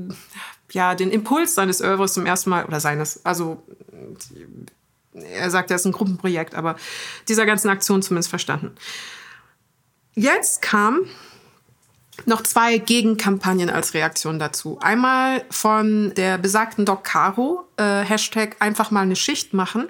[0.72, 3.62] ja, den Impuls seines Oeuvres zum ersten Mal, oder seines, also
[5.14, 6.76] er sagt, er ist ein Gruppenprojekt, aber
[7.28, 8.72] dieser ganzen Aktion zumindest verstanden.
[10.14, 11.00] Jetzt kam
[12.26, 14.78] noch zwei Gegenkampagnen als Reaktion dazu.
[14.80, 19.88] Einmal von der besagten Doc Caro, äh, Hashtag einfach mal eine Schicht machen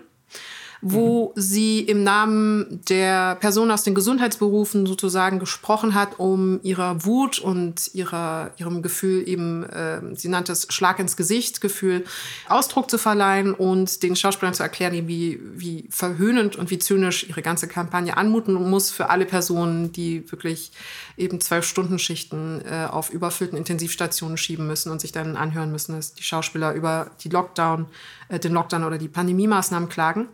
[0.87, 1.41] wo mhm.
[1.41, 7.95] sie im Namen der Person aus den Gesundheitsberufen sozusagen gesprochen hat, um ihrer Wut und
[7.95, 12.05] ihrer, ihrem Gefühl eben, äh, sie nannte es Schlag ins Gesicht Gefühl,
[12.51, 17.41] Ausdruck zu verleihen und den Schauspielern zu erklären, wie, wie verhöhnend und wie zynisch ihre
[17.41, 20.71] ganze Kampagne anmuten muss für alle Personen, die wirklich
[21.17, 25.97] eben zwölf Stunden Schichten äh, auf überfüllten Intensivstationen schieben müssen und sich dann anhören müssen,
[25.97, 27.87] dass die Schauspieler über die Lockdown,
[28.29, 30.29] äh, den Lockdown oder die Pandemie-Maßnahmen klagen.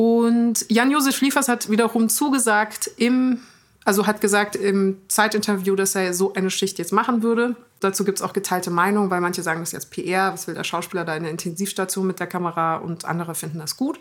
[0.00, 3.40] Und Jan-Josef Liefers hat wiederum zugesagt im,
[3.84, 7.54] also hat gesagt im Zeitinterview, dass er so eine Schicht jetzt machen würde.
[7.80, 10.54] Dazu gibt es auch geteilte Meinungen, weil manche sagen, das ist jetzt PR, was will
[10.54, 14.00] der Schauspieler da in der Intensivstation mit der Kamera und andere finden das gut.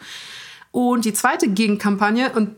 [0.71, 2.55] Und die zweite Gegenkampagne, und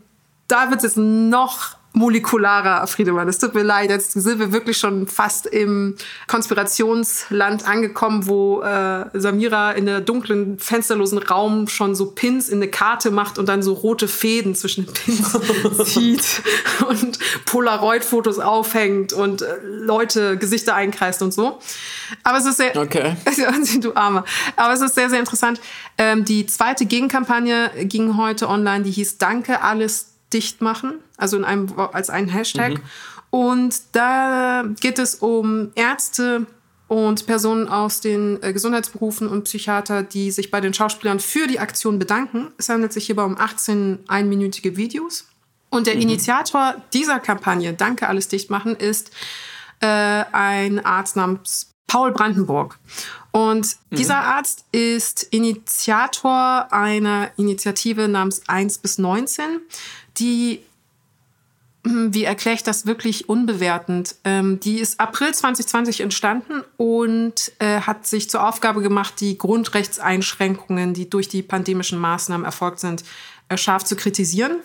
[0.47, 3.27] da wird es jetzt noch molekularer, Friedemann.
[3.27, 5.95] Es tut mir leid, jetzt sind wir wirklich schon fast im
[6.27, 12.69] Konspirationsland angekommen, wo äh, Samira in der dunklen, fensterlosen Raum schon so Pins in eine
[12.69, 15.37] Karte macht und dann so rote Fäden zwischen den Pins
[15.85, 16.41] zieht
[16.87, 21.59] und Polaroid-Fotos aufhängt und äh, Leute Gesichter einkreist und so.
[22.23, 23.17] Aber es ist sehr, okay.
[23.81, 24.23] du Arme.
[24.55, 25.59] Aber es ist sehr, sehr interessant.
[25.97, 31.43] Ähm, die zweite Gegenkampagne ging heute online, die hieß Danke, alles dicht machen, also in
[31.43, 32.73] einem, als einen Hashtag.
[32.73, 32.81] Mhm.
[33.29, 36.45] Und da geht es um Ärzte
[36.87, 41.59] und Personen aus den äh, Gesundheitsberufen und Psychiater, die sich bei den Schauspielern für die
[41.59, 42.51] Aktion bedanken.
[42.57, 45.25] Es handelt sich hierbei um 18 einminütige Videos.
[45.69, 46.01] Und der mhm.
[46.01, 49.11] Initiator dieser Kampagne, Danke, alles dicht machen, ist
[49.79, 52.77] äh, ein Arzt namens Paul Brandenburg.
[53.31, 53.95] Und mhm.
[53.95, 59.61] dieser Arzt ist Initiator einer Initiative namens 1 bis 19
[60.17, 60.61] die,
[61.85, 64.15] hm, wie erkläre ich das wirklich unbewertend?
[64.23, 70.93] Ähm, die ist April 2020 entstanden und äh, hat sich zur Aufgabe gemacht, die Grundrechtseinschränkungen,
[70.93, 73.03] die durch die pandemischen Maßnahmen erfolgt sind,
[73.49, 74.57] äh, scharf zu kritisieren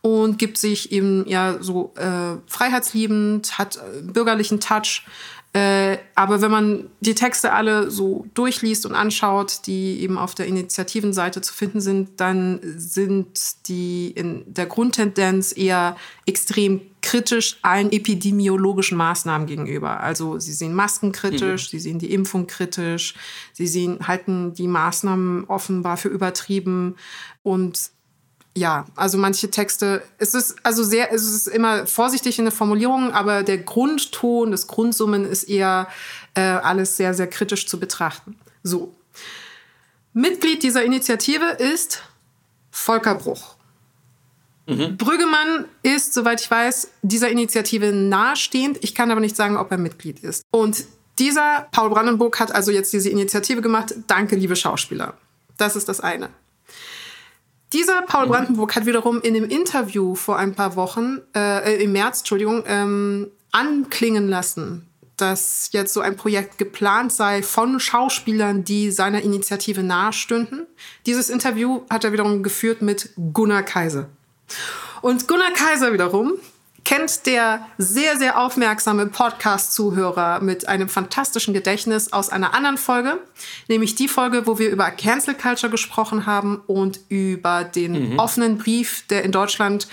[0.00, 5.04] und gibt sich eben ja so äh, freiheitsliebend, hat äh, bürgerlichen Touch,
[5.54, 10.46] äh, aber wenn man die Texte alle so durchliest und anschaut, die eben auf der
[10.46, 18.98] Initiativenseite zu finden sind, dann sind die in der Grundtendenz eher extrem kritisch allen epidemiologischen
[18.98, 20.00] Maßnahmen gegenüber.
[20.00, 21.70] Also sie sehen Masken kritisch, mhm.
[21.70, 23.14] sie sehen die Impfung kritisch,
[23.54, 26.96] sie sehen, halten die Maßnahmen offenbar für übertrieben
[27.42, 27.90] und
[28.56, 33.12] ja, also manche Texte, es ist also sehr, es ist immer vorsichtig in der Formulierung,
[33.12, 35.88] aber der Grundton, das Grundsummen ist eher
[36.34, 38.36] äh, alles sehr, sehr kritisch zu betrachten.
[38.62, 38.94] So.
[40.12, 42.02] Mitglied dieser Initiative ist
[42.70, 43.54] Volker Bruch.
[44.66, 44.96] Mhm.
[44.96, 48.78] Brüggemann ist, soweit ich weiß, dieser Initiative nahestehend.
[48.82, 50.42] Ich kann aber nicht sagen, ob er Mitglied ist.
[50.50, 50.84] Und
[51.18, 53.94] dieser Paul Brandenburg hat also jetzt diese Initiative gemacht.
[54.06, 55.14] Danke, liebe Schauspieler.
[55.56, 56.28] Das ist das eine.
[57.72, 58.30] Dieser Paul mhm.
[58.30, 63.30] Brandenburg hat wiederum in dem Interview vor ein paar Wochen, äh, im März, Entschuldigung, ähm,
[63.52, 70.66] anklingen lassen, dass jetzt so ein Projekt geplant sei von Schauspielern, die seiner Initiative nahestünden.
[71.06, 74.08] Dieses Interview hat er wiederum geführt mit Gunnar Kaiser.
[75.02, 76.34] Und Gunnar Kaiser wiederum
[76.88, 83.18] kennt der sehr, sehr aufmerksame Podcast-Zuhörer mit einem fantastischen Gedächtnis aus einer anderen Folge,
[83.68, 88.18] nämlich die Folge, wo wir über Cancel Culture gesprochen haben und über den mhm.
[88.18, 89.86] offenen Brief, der in Deutschland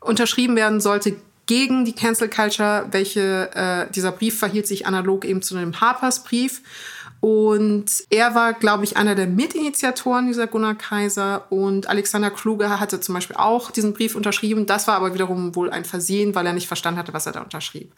[0.00, 2.88] unterschrieben werden sollte gegen die Cancel Culture.
[2.90, 6.60] Welche, äh, dieser Brief verhielt sich analog eben zu einem Harpers Brief.
[7.20, 11.50] Und er war, glaube ich, einer der Mitinitiatoren dieser Gunnar Kaiser.
[11.50, 14.66] Und Alexander Kluge hatte zum Beispiel auch diesen Brief unterschrieben.
[14.66, 17.42] Das war aber wiederum wohl ein Versehen, weil er nicht verstanden hatte, was er da
[17.42, 17.92] unterschrieb.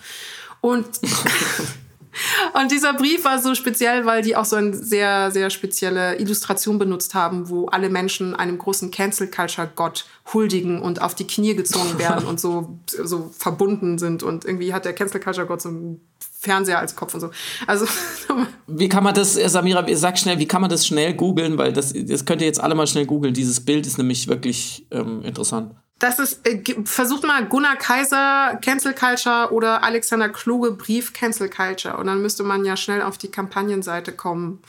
[0.62, 0.86] Und,
[2.54, 6.78] und dieser Brief war so speziell, weil die auch so eine sehr, sehr spezielle Illustration
[6.78, 11.54] benutzt haben, wo alle Menschen einem großen Cancel Culture Gott huldigen und auf die Knie
[11.54, 14.22] gezogen werden und so, so verbunden sind.
[14.22, 16.00] Und irgendwie hat der Cancel Culture Gott so ein
[16.40, 17.30] Fernseher als Kopf und so.
[17.66, 17.86] Also
[18.66, 21.92] wie kann man das, Samira, sag schnell, wie kann man das schnell googeln, weil das,
[21.94, 23.34] das könnt ihr jetzt alle mal schnell googeln.
[23.34, 25.74] Dieses Bild ist nämlich wirklich ähm, interessant.
[25.98, 31.98] Das ist, äh, versucht mal Gunnar Kaiser Cancel Culture oder Alexander Kluge Brief Cancel Culture
[31.98, 34.62] und dann müsste man ja schnell auf die Kampagnenseite kommen.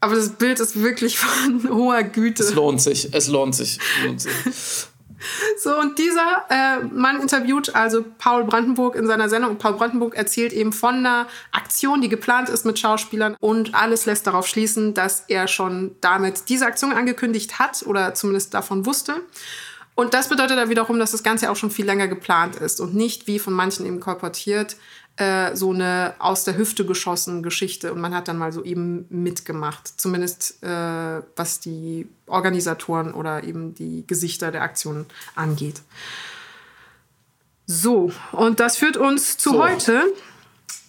[0.00, 2.42] Aber das Bild ist wirklich von hoher Güte.
[2.42, 3.78] Es lohnt sich, es lohnt sich.
[3.78, 4.32] Es lohnt sich.
[5.58, 9.52] So, und dieser äh, Mann interviewt also Paul Brandenburg in seiner Sendung.
[9.52, 13.36] Und Paul Brandenburg erzählt eben von einer Aktion, die geplant ist mit Schauspielern.
[13.40, 18.54] Und alles lässt darauf schließen, dass er schon damit diese Aktion angekündigt hat oder zumindest
[18.54, 19.22] davon wusste.
[19.96, 22.94] Und das bedeutet dann wiederum, dass das Ganze auch schon viel länger geplant ist und
[22.94, 24.76] nicht wie von manchen eben kolportiert,
[25.16, 29.06] äh, so eine aus der Hüfte geschossene Geschichte und man hat dann mal so eben
[29.10, 29.92] mitgemacht.
[29.96, 35.82] Zumindest äh, was die Organisatoren oder eben die Gesichter der Aktion angeht.
[37.66, 39.62] So, und das führt uns zu So.
[39.62, 40.02] heute.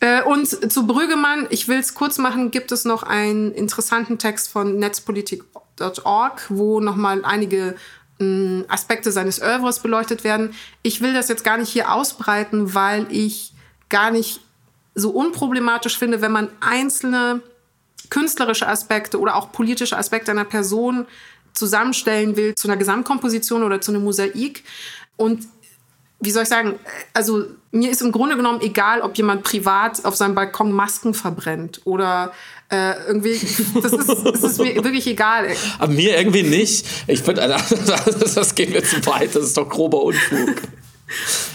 [0.02, 4.50] Äh, und zu Brüggemann, ich will es kurz machen, gibt es noch einen interessanten Text
[4.50, 7.76] von netzpolitik.org, wo nochmal einige
[8.20, 10.54] mh, Aspekte seines Oeuvres beleuchtet werden.
[10.82, 13.54] Ich will das jetzt gar nicht hier ausbreiten, weil ich
[13.90, 14.42] gar nicht
[14.96, 17.42] so unproblematisch finde, wenn man einzelne
[18.10, 21.06] künstlerische Aspekte oder auch politische Aspekte einer Person
[21.54, 24.64] zusammenstellen will zu einer Gesamtkomposition oder zu einem Mosaik.
[25.18, 25.48] Und
[26.20, 26.80] wie soll ich sagen,
[27.14, 31.82] also mir ist im Grunde genommen egal, ob jemand privat auf seinem Balkon Masken verbrennt
[31.86, 32.32] oder
[32.70, 33.40] äh, irgendwie,
[33.82, 35.48] das ist, das ist mir wirklich egal.
[35.78, 36.86] Aber mir irgendwie nicht.
[37.08, 37.42] Ich finde,
[38.36, 39.36] das geht mir zu weit.
[39.36, 40.62] Das ist doch grober Unfug.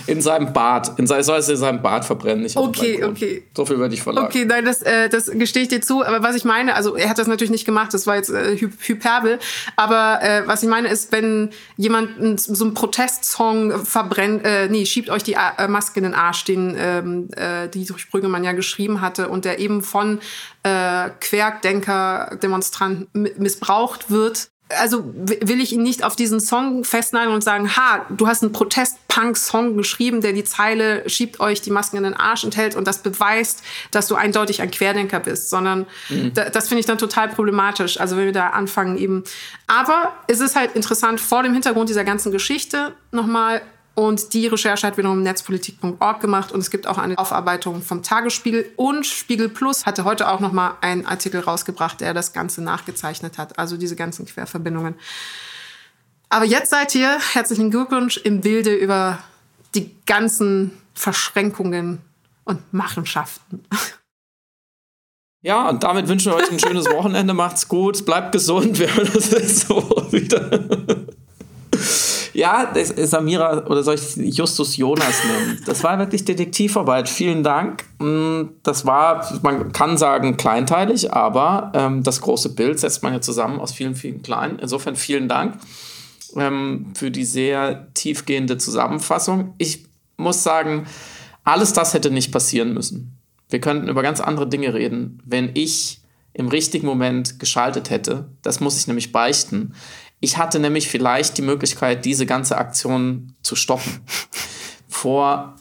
[0.07, 0.99] In seinem Bad.
[0.99, 2.43] In sein, soll es in seinem Bad verbrennen.
[2.43, 3.43] Nicht Okay, okay.
[3.57, 4.29] So viel würde ich verlangen.
[4.29, 6.05] Okay, nein, das, äh, das gestehe ich dir zu.
[6.05, 8.57] Aber was ich meine, also er hat das natürlich nicht gemacht, das war jetzt äh,
[8.57, 9.39] Hy Hyperbel.
[9.77, 15.11] Aber äh, was ich meine ist, wenn jemand so einen Protestsong verbrennt, äh, nee, schiebt
[15.11, 19.29] euch die äh, Maske in den Arsch, den ähm, äh, Dietrich Brüggemann ja geschrieben hatte
[19.29, 20.21] und der eben von
[20.63, 24.51] äh, Querdenker, Demonstranten mi- missbraucht wird.
[24.79, 28.53] Also will ich ihn nicht auf diesen Song festnageln und sagen, ha, du hast einen
[28.53, 33.03] Protest-Punk-Song geschrieben, der die Zeile schiebt euch die Masken in den Arsch enthält und das
[33.03, 35.87] beweist, dass du eindeutig ein Querdenker bist, sondern
[36.35, 38.01] da, das finde ich dann total problematisch.
[38.01, 39.25] Also wenn wir da anfangen eben.
[39.67, 43.61] Aber es ist halt interessant vor dem Hintergrund dieser ganzen Geschichte nochmal
[43.95, 48.73] und die Recherche hat wiederum netzpolitik.org gemacht und es gibt auch eine Aufarbeitung vom Tagesspiegel
[48.77, 53.37] und Spiegel Plus hatte heute auch noch mal einen Artikel rausgebracht, der das Ganze nachgezeichnet
[53.37, 53.59] hat.
[53.59, 54.95] Also diese ganzen Querverbindungen.
[56.29, 59.19] Aber jetzt seid ihr, herzlichen Glückwunsch, im Bilde über
[59.75, 61.99] die ganzen Verschränkungen
[62.45, 63.65] und Machenschaften.
[65.43, 67.33] Ja, und damit wünschen wir euch ein schönes Wochenende.
[67.33, 68.79] Macht's gut, bleibt gesund.
[68.79, 70.67] Wir hören uns nächste Woche wieder.
[72.41, 75.61] Ja, Samira, oder soll ich Justus Jonas nennen?
[75.67, 77.07] Das war wirklich Detektivarbeit.
[77.07, 77.85] Vielen Dank.
[77.99, 83.21] Mm, Das war, man kann sagen, kleinteilig, aber ähm, das große Bild setzt man ja
[83.21, 84.59] zusammen aus vielen, vielen kleinen.
[84.59, 85.59] Insofern vielen Dank
[86.35, 89.53] ähm, für die sehr tiefgehende Zusammenfassung.
[89.59, 89.85] Ich
[90.17, 90.87] muss sagen,
[91.45, 93.19] alles das hätte nicht passieren müssen.
[93.51, 96.01] Wir könnten über ganz andere Dinge reden, wenn ich
[96.33, 98.31] im richtigen Moment geschaltet hätte.
[98.41, 99.75] Das muss ich nämlich beichten.
[100.21, 104.01] Ich hatte nämlich vielleicht die Möglichkeit, diese ganze Aktion zu stoppen.
[104.89, 105.57] Vor,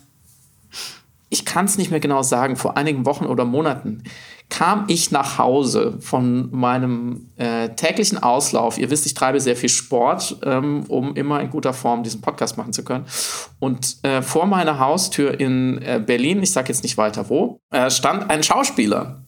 [1.30, 4.04] ich kann es nicht mehr genau sagen, vor einigen Wochen oder Monaten
[4.50, 8.80] kam ich nach Hause von meinem äh, täglichen Auslauf.
[8.80, 12.58] Ihr wisst, ich treibe sehr viel Sport, ähm, um immer in guter Form diesen Podcast
[12.58, 13.06] machen zu können.
[13.60, 17.92] Und äh, vor meiner Haustür in äh, Berlin, ich sage jetzt nicht weiter wo, äh,
[17.92, 19.24] stand ein Schauspieler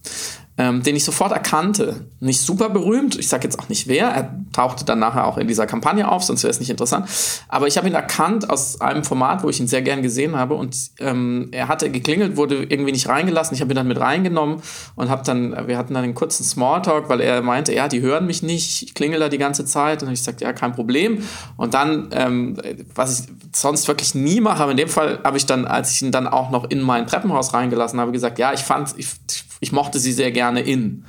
[0.57, 2.05] ähm, den ich sofort erkannte.
[2.19, 5.47] Nicht super berühmt, ich sage jetzt auch nicht wer, er tauchte dann nachher auch in
[5.47, 7.07] dieser Kampagne auf, sonst wäre es nicht interessant.
[7.47, 10.55] Aber ich habe ihn erkannt aus einem Format, wo ich ihn sehr gern gesehen habe
[10.55, 13.55] und ähm, er hatte geklingelt, wurde irgendwie nicht reingelassen.
[13.55, 14.61] Ich habe ihn dann mit reingenommen
[14.95, 18.25] und habe dann, wir hatten dann einen kurzen Smalltalk, weil er meinte, ja, die hören
[18.27, 21.23] mich nicht, ich klingel da die ganze Zeit und ich sagte, ja, kein Problem.
[21.57, 22.57] Und dann, ähm,
[22.93, 26.01] was ich sonst wirklich nie mache, aber in dem Fall habe ich dann, als ich
[26.01, 29.09] ihn dann auch noch in mein Treppenhaus reingelassen habe, gesagt, ja, ich fand, ich,
[29.61, 31.05] ich mochte sie sehr gerne in.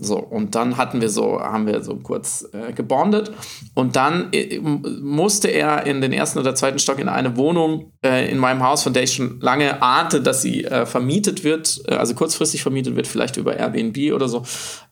[0.00, 3.32] So, und dann hatten wir so, haben wir so kurz äh, gebondet.
[3.74, 8.30] Und dann äh, musste er in den ersten oder zweiten Stock in eine Wohnung äh,
[8.30, 11.94] in meinem Haus, von der ich schon lange ahnte, dass sie äh, vermietet wird, äh,
[11.94, 14.44] also kurzfristig vermietet wird, vielleicht über Airbnb oder so,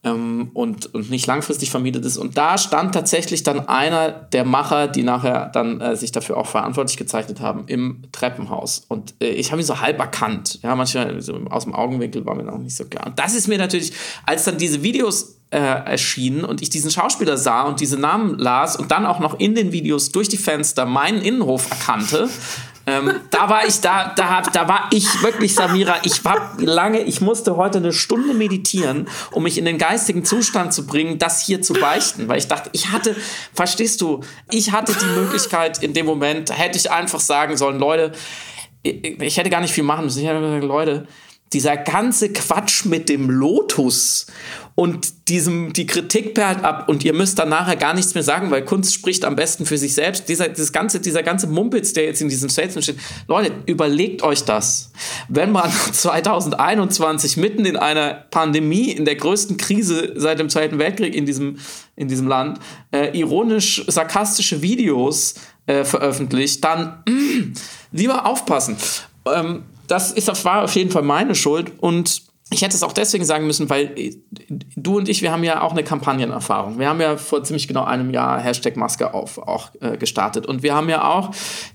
[0.03, 2.17] ähm, und, und nicht langfristig vermietet ist.
[2.17, 6.49] Und da stand tatsächlich dann einer der Macher, die nachher dann äh, sich dafür auch
[6.49, 8.85] verantwortlich gezeichnet haben, im Treppenhaus.
[8.89, 10.59] Und ich habe ihn so halb erkannt.
[10.63, 13.07] Ja, manchmal so aus dem Augenwinkel war mir noch nicht so klar.
[13.07, 13.93] Und das ist mir natürlich,
[14.25, 18.77] als dann diese Videos äh, erschienen und ich diesen Schauspieler sah und diese Namen las
[18.77, 22.29] und dann auch noch in den Videos durch die Fenster meinen Innenhof erkannte,
[22.87, 25.97] ähm, da war ich da, da, da war ich wirklich Samira.
[26.05, 30.73] Ich war lange, ich musste heute eine Stunde meditieren, um mich in den geistigen Zustand
[30.73, 33.17] zu bringen, das hier zu beichten, weil ich dachte, ich hatte,
[33.53, 34.21] verstehst du,
[34.51, 38.13] ich hatte die Möglichkeit in dem Moment, hätte ich einfach sagen sollen, Leute,
[38.83, 40.21] ich ich hätte gar nicht viel machen müssen.
[40.21, 41.09] Ich hätte gesagt, Leute,
[41.53, 44.27] dieser ganze Quatsch mit dem Lotus
[44.75, 48.51] und diesem, die Kritik perlt ab und ihr müsst dann nachher gar nichts mehr sagen,
[48.51, 50.29] weil Kunst spricht am besten für sich selbst.
[50.29, 52.99] Dieser, dieses ganze, dieser ganze Mumpitz, der jetzt in diesem Statement steht.
[53.27, 54.93] Leute, überlegt euch das.
[55.29, 61.15] Wenn man 2021 mitten in einer Pandemie, in der größten Krise seit dem Zweiten Weltkrieg
[61.15, 61.57] in diesem,
[61.97, 62.59] in diesem Land,
[62.91, 67.59] äh, ironisch sarkastische Videos äh, veröffentlicht, dann mh,
[67.93, 68.77] lieber aufpassen.
[69.25, 72.93] Ähm, das, ist, das war auf jeden Fall meine Schuld und ich hätte es auch
[72.93, 74.17] deswegen sagen müssen, weil äh,
[74.77, 76.79] du und ich, wir haben ja auch eine Kampagnenerfahrung.
[76.79, 80.47] Wir haben ja vor ziemlich genau einem Jahr Hashtag Maske auf auch äh, gestartet.
[80.47, 81.33] Und wir haben ja auch,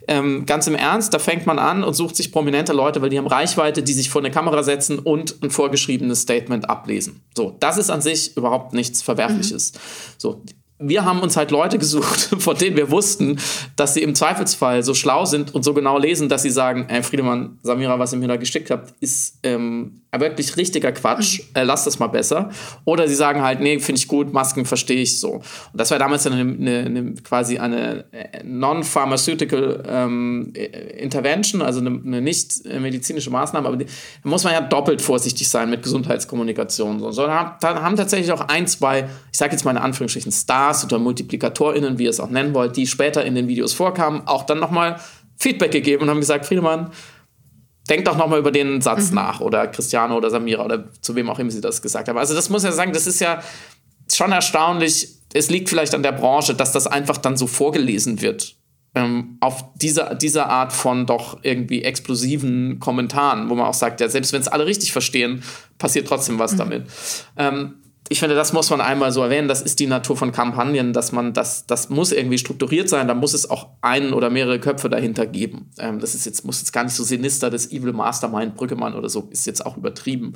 [0.07, 3.17] ähm, ganz im Ernst, da fängt man an und sucht sich prominente Leute, weil die
[3.17, 7.21] haben Reichweite, die sich vor eine Kamera setzen und ein vorgeschriebenes Statement ablesen.
[7.35, 9.73] So, das ist an sich überhaupt nichts Verwerfliches.
[9.73, 9.79] Mhm.
[10.17, 10.43] So,
[10.81, 13.39] wir haben uns halt Leute gesucht, von denen wir wussten,
[13.75, 17.03] dass sie im Zweifelsfall so schlau sind und so genau lesen, dass sie sagen, ey
[17.03, 21.45] Friedemann, Samira, was ihr mir da geschickt habt, ist ähm, wirklich richtiger Quatsch, mhm.
[21.55, 22.49] äh, lasst das mal besser.
[22.85, 25.35] Oder sie sagen halt, nee, finde ich gut, Masken verstehe ich so.
[25.35, 25.43] Und
[25.73, 30.53] das war damals eine, eine, eine quasi eine äh, non-pharmaceutical ähm,
[30.97, 35.47] Intervention, also eine, eine nicht medizinische Maßnahme, aber die, da muss man ja doppelt vorsichtig
[35.49, 36.99] sein mit Gesundheitskommunikation.
[36.99, 40.31] So, so da, da haben tatsächlich auch ein, zwei, ich sage jetzt mal in Anführungsstrichen,
[40.31, 44.23] Stars oder MultiplikatorInnen, wie ihr es auch nennen wollt, die später in den Videos vorkamen,
[44.25, 44.97] auch dann nochmal
[45.41, 46.91] Feedback gegeben und haben gesagt, Friedemann,
[47.91, 49.15] denkt doch nochmal über den Satz mhm.
[49.15, 52.17] nach oder Cristiano oder Samira oder zu wem auch immer sie das gesagt haben.
[52.17, 53.43] Also das muss ja sagen, das ist ja
[54.11, 55.09] schon erstaunlich.
[55.33, 58.55] Es liegt vielleicht an der Branche, dass das einfach dann so vorgelesen wird.
[58.95, 64.09] Ähm, auf diese, diese Art von doch irgendwie explosiven Kommentaren, wo man auch sagt, ja,
[64.09, 65.43] selbst wenn es alle richtig verstehen,
[65.77, 66.57] passiert trotzdem was mhm.
[66.57, 66.83] damit.
[67.37, 67.75] Ähm,
[68.11, 69.47] ich finde, das muss man einmal so erwähnen.
[69.47, 73.07] Das ist die Natur von Kampagnen, dass man das, das muss irgendwie strukturiert sein.
[73.07, 75.71] Da muss es auch einen oder mehrere Köpfe dahinter geben.
[75.79, 79.07] Ähm, das ist jetzt, muss jetzt gar nicht so sinister des Evil Mastermind Brückemann oder
[79.07, 80.33] so, ist jetzt auch übertrieben.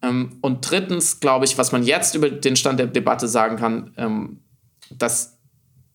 [0.00, 3.92] Ähm, und drittens, glaube ich, was man jetzt über den Stand der Debatte sagen kann,
[3.98, 4.40] ähm,
[4.90, 5.36] dass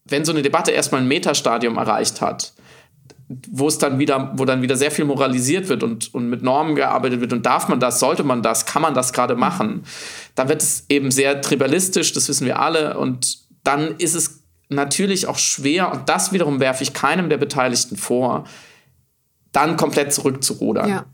[0.05, 2.53] wenn so eine Debatte erstmal ein Metastadium erreicht hat,
[3.29, 6.75] wo es dann wieder, wo dann wieder sehr viel moralisiert wird und, und mit Normen
[6.75, 9.83] gearbeitet wird und darf man das, sollte man das, kann man das gerade machen,
[10.35, 15.27] dann wird es eben sehr tribalistisch, das wissen wir alle, und dann ist es natürlich
[15.27, 18.45] auch schwer, und das wiederum werfe ich keinem der Beteiligten vor,
[19.51, 20.89] dann komplett zurückzurudern.
[20.89, 21.05] Ja.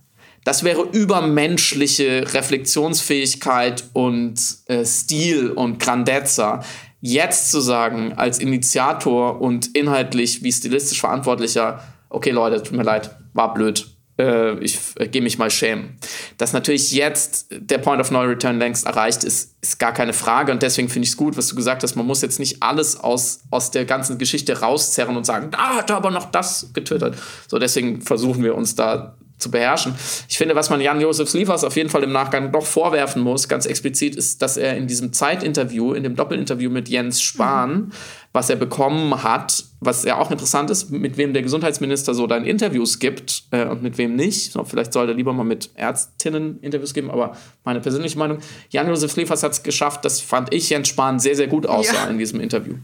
[0.43, 6.63] Das wäre übermenschliche Reflexionsfähigkeit und äh, Stil und Grandezza.
[6.99, 11.81] Jetzt zu sagen, als Initiator und inhaltlich wie stilistisch Verantwortlicher,
[12.13, 13.87] okay Leute, tut mir leid, war blöd.
[14.17, 15.97] Äh, ich äh, gehe mich mal schämen.
[16.37, 20.51] Dass natürlich jetzt der Point of No Return längst erreicht ist, ist gar keine Frage.
[20.51, 21.95] Und deswegen finde ich es gut, was du gesagt hast.
[21.95, 25.89] Man muss jetzt nicht alles aus, aus der ganzen Geschichte rauszerren und sagen, da hat
[25.89, 27.15] er aber noch das getötet.
[27.47, 29.93] So, deswegen versuchen wir uns da zu beherrschen.
[30.27, 33.65] Ich finde, was man Jan-Josef Sliefers auf jeden Fall im Nachgang noch vorwerfen muss, ganz
[33.67, 37.91] explizit, ist, dass er in diesem Zeitinterview, in dem Doppelinterview mit Jens Spahn, mhm.
[38.31, 42.45] was er bekommen hat, was ja auch interessant ist, mit wem der Gesundheitsminister so dann
[42.45, 44.57] Interviews gibt äh, und mit wem nicht.
[44.65, 49.43] Vielleicht sollte er lieber mal mit Ärztinnen Interviews geben, aber meine persönliche Meinung, Jan-Josef Sliefers
[49.43, 52.07] hat es geschafft, das fand ich Jens Spahn sehr, sehr gut aussah ja.
[52.07, 52.75] in diesem Interview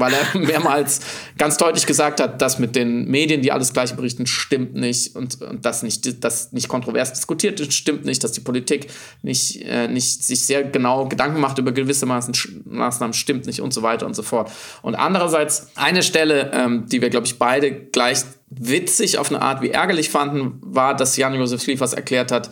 [0.00, 1.00] weil er mehrmals
[1.38, 5.40] ganz deutlich gesagt hat, dass mit den Medien, die alles Gleiche berichten, stimmt nicht und,
[5.42, 8.88] und das nicht, das nicht kontrovers diskutiert ist, stimmt nicht, dass die Politik
[9.22, 13.82] nicht, äh, nicht sich sehr genau Gedanken macht über gewisse Maßnahmen, stimmt nicht und so
[13.82, 14.50] weiter und so fort.
[14.82, 19.62] Und andererseits eine Stelle, ähm, die wir, glaube ich, beide gleich witzig auf eine Art
[19.62, 22.50] wie ärgerlich fanden, war, dass Jan-Josef Schliefers erklärt hat,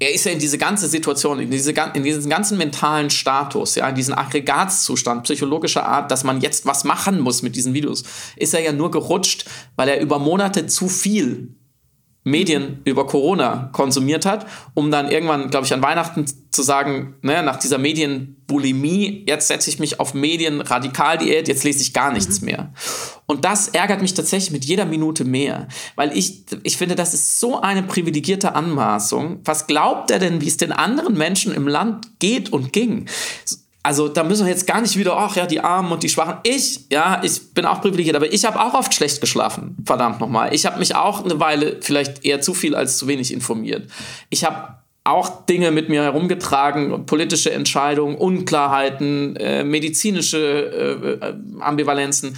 [0.00, 3.88] er ist ja in diese ganze Situation, in, diese, in diesen ganzen mentalen Status, ja,
[3.88, 8.04] in diesen Aggregatzustand psychologischer Art, dass man jetzt was machen muss mit diesen Videos,
[8.36, 9.44] ist er ja nur gerutscht,
[9.76, 11.54] weil er über Monate zu viel
[12.22, 17.42] Medien über Corona konsumiert hat, um dann irgendwann, glaube ich, an Weihnachten zu sagen, ne,
[17.42, 22.46] nach dieser Medienbulimie, jetzt setze ich mich auf Medienradikaldiät, jetzt lese ich gar nichts mhm.
[22.46, 22.72] mehr.
[23.26, 27.40] Und das ärgert mich tatsächlich mit jeder Minute mehr, weil ich, ich finde, das ist
[27.40, 29.40] so eine privilegierte Anmaßung.
[29.44, 33.06] Was glaubt er denn, wie es den anderen Menschen im Land geht und ging?
[33.82, 36.36] Also da müssen wir jetzt gar nicht wieder, ach ja, die Armen und die Schwachen.
[36.42, 39.76] Ich, ja, ich bin auch privilegiert, aber ich habe auch oft schlecht geschlafen.
[39.84, 40.54] Verdammt nochmal.
[40.54, 43.90] Ich habe mich auch eine Weile vielleicht eher zu viel als zu wenig informiert.
[44.28, 52.36] Ich habe auch Dinge mit mir herumgetragen, politische Entscheidungen, Unklarheiten, äh, medizinische äh, äh Ambivalenzen,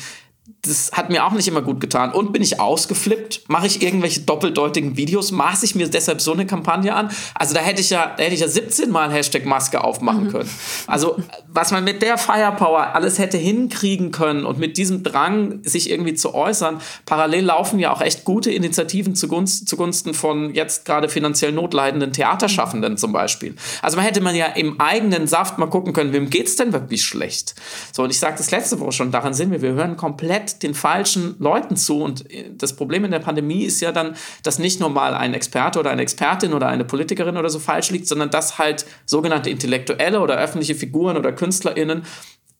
[0.64, 2.12] das hat mir auch nicht immer gut getan.
[2.12, 3.42] Und bin ich ausgeflippt?
[3.48, 5.32] Mache ich irgendwelche doppeldeutigen Videos?
[5.32, 7.10] Maße ich mir deshalb so eine Kampagne an?
[7.34, 10.30] Also da hätte ich ja, da hätte ich ja 17 Mal Hashtag Maske aufmachen mhm.
[10.30, 10.50] können.
[10.86, 11.16] Also
[11.48, 16.14] was man mit der Firepower alles hätte hinkriegen können und mit diesem Drang, sich irgendwie
[16.14, 21.50] zu äußern, parallel laufen ja auch echt gute Initiativen zugunsten, zugunsten von jetzt gerade finanziell
[21.50, 23.56] notleidenden Theaterschaffenden zum Beispiel.
[23.82, 27.02] Also man hätte man ja im eigenen Saft mal gucken können, wem geht's denn wirklich
[27.02, 27.56] schlecht?
[27.90, 30.74] So, und ich sagte das letzte Woche schon, daran sind wir, wir hören komplett den
[30.74, 32.03] falschen Leuten zu.
[32.03, 35.34] Und äh, das Problem in der Pandemie ist ja dann, dass nicht nur mal ein
[35.34, 39.50] Experte oder eine Expertin oder eine Politikerin oder so falsch liegt, sondern dass halt sogenannte
[39.50, 42.03] Intellektuelle oder öffentliche Figuren oder KünstlerInnen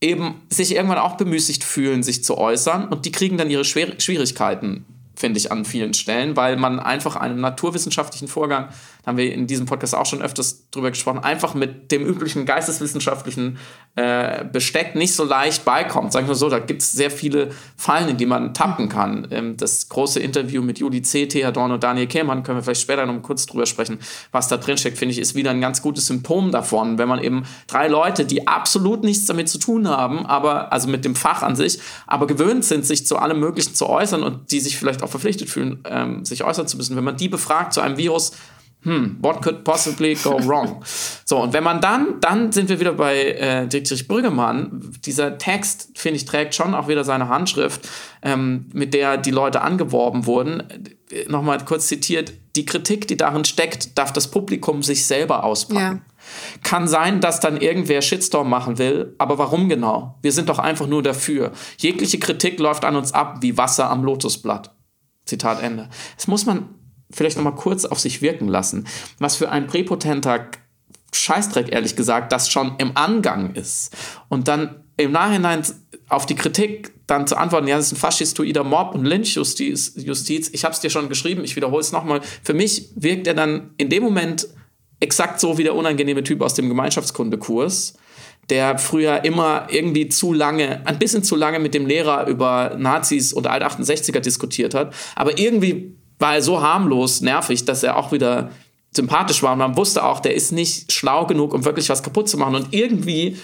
[0.01, 4.01] eben sich irgendwann auch bemüßigt fühlen, sich zu äußern und die kriegen dann ihre Schwer
[4.01, 4.85] Schwierigkeiten
[5.15, 8.71] finde ich, an vielen Stellen, weil man einfach einem naturwissenschaftlichen Vorgang,
[9.03, 12.47] da haben wir in diesem Podcast auch schon öfters drüber gesprochen, einfach mit dem üblichen
[12.47, 13.59] geisteswissenschaftlichen
[13.97, 16.13] äh, Besteck nicht so leicht beikommt.
[16.13, 19.27] Sagen wir so, da gibt es sehr viele Fallen, in die man tappen kann.
[19.31, 22.83] Ähm, das große Interview mit Juli C., Thea Dorn und Daniel Kehlmann, können wir vielleicht
[22.83, 23.99] später noch kurz drüber sprechen,
[24.31, 27.23] was da drin steckt, finde ich, ist wieder ein ganz gutes Symptom davon, wenn man
[27.23, 31.43] eben drei Leute, die absolut nichts damit zu tun haben, aber, also mit dem Fach
[31.43, 35.03] an sich, aber gewöhnt sind, sich zu allem Möglichen zu äußern und die sich vielleicht
[35.03, 38.33] auch verpflichtet fühlen, ähm, sich äußern zu müssen, wenn man die befragt zu einem Virus,
[38.85, 40.83] hm, what could possibly go wrong?
[41.25, 44.93] so, und wenn man dann, dann sind wir wieder bei äh, Dietrich Brüggemann.
[45.05, 47.89] Dieser Text, finde ich, trägt schon auch wieder seine Handschrift,
[48.23, 50.65] ähm, mit der die Leute angeworben wurden.
[51.29, 56.03] Nochmal kurz zitiert, die Kritik, die darin steckt, darf das Publikum sich selber auspacken.
[56.03, 56.13] Ja.
[56.63, 60.19] Kann sein, dass dann irgendwer Shitstorm machen will, aber warum genau?
[60.23, 61.53] Wir sind doch einfach nur dafür.
[61.79, 64.75] Jegliche Kritik läuft an uns ab wie Wasser am Lotusblatt.
[65.25, 65.89] Zitat Ende.
[66.17, 66.69] Das muss man
[67.13, 68.87] vielleicht noch mal kurz auf sich wirken lassen.
[69.19, 70.49] Was für ein präpotenter
[71.15, 73.95] Scheißdreck, ehrlich gesagt, das schon im Angang ist.
[74.29, 75.63] Und dann im Nachhinein
[76.09, 79.95] auf die Kritik dann zu antworten, ja, das ist ein faschistoider Mob und Lynchjustiz.
[79.97, 80.51] Justiz.
[80.53, 82.21] Ich habe es dir schon geschrieben, ich wiederhole es nochmal.
[82.43, 84.49] Für mich wirkt er dann in dem Moment
[85.01, 87.95] exakt so wie der unangenehme Typ aus dem Gemeinschaftskundekurs,
[88.51, 93.33] der früher immer irgendwie zu lange, ein bisschen zu lange mit dem Lehrer über Nazis
[93.33, 98.51] und Alt-68er diskutiert hat, aber irgendwie war er so harmlos, nervig, dass er auch wieder
[98.93, 102.29] sympathisch war und man wusste auch, der ist nicht schlau genug, um wirklich was kaputt
[102.29, 103.37] zu machen und irgendwie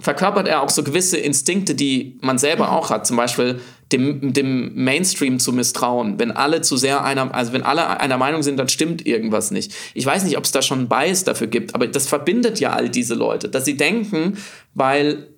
[0.00, 3.60] verkörpert er auch so gewisse Instinkte, die man selber auch hat, zum Beispiel
[3.90, 6.18] dem, dem Mainstream zu misstrauen.
[6.18, 9.74] Wenn alle zu sehr einer, also wenn alle einer Meinung sind, dann stimmt irgendwas nicht.
[9.94, 12.74] Ich weiß nicht, ob es da schon einen Bias dafür gibt, aber das verbindet ja
[12.74, 14.38] all diese Leute, dass sie denken,
[14.74, 15.28] weil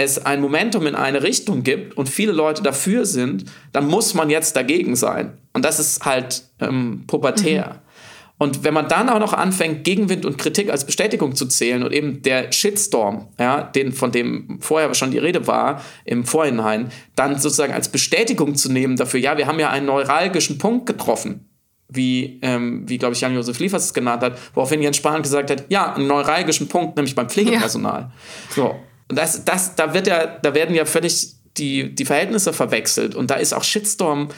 [0.00, 4.30] es ein Momentum in eine Richtung gibt und viele Leute dafür sind, dann muss man
[4.30, 5.38] jetzt dagegen sein.
[5.52, 7.66] Und das ist halt ähm, pubertär.
[7.66, 7.90] Mhm.
[8.38, 11.92] Und wenn man dann auch noch anfängt, Gegenwind und Kritik als Bestätigung zu zählen und
[11.92, 17.38] eben der Shitstorm, ja, den, von dem vorher schon die Rede war, im Vorhinein, dann
[17.38, 21.50] sozusagen als Bestätigung zu nehmen dafür, ja, wir haben ja einen neuralgischen Punkt getroffen,
[21.88, 25.64] wie, ähm, wie glaube ich, Jan-Josef Liefers es genannt hat, woraufhin Jens Spahn gesagt hat,
[25.68, 28.00] ja, einen neuralgischen Punkt, nämlich beim Pflegepersonal.
[28.00, 28.12] Ja.
[28.54, 28.76] So.
[29.10, 33.16] Und das, das, da wird ja, da werden ja völlig die, die Verhältnisse verwechselt.
[33.16, 34.28] Und da ist auch Shitstorm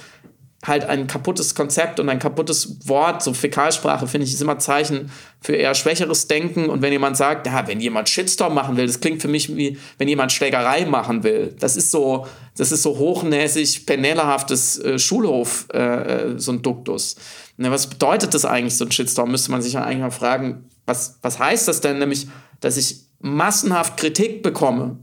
[0.64, 3.22] halt ein kaputtes Konzept und ein kaputtes Wort.
[3.22, 5.10] So Fäkalsprache, finde ich, ist immer Zeichen
[5.42, 6.70] für eher schwächeres Denken.
[6.70, 9.76] Und wenn jemand sagt, ja, wenn jemand Shitstorm machen will, das klingt für mich wie,
[9.98, 11.54] wenn jemand Schlägerei machen will.
[11.58, 17.16] Das ist so, das ist so hochnäsig, penellerhaftes äh, Schulhof, äh, äh so ein Duktus.
[17.58, 19.30] Na, was bedeutet das eigentlich, so ein Shitstorm?
[19.30, 21.98] Müsste man sich ja eigentlich mal fragen, was, was heißt das denn?
[21.98, 22.28] Nämlich,
[22.60, 24.98] dass ich massenhaft Kritik bekomme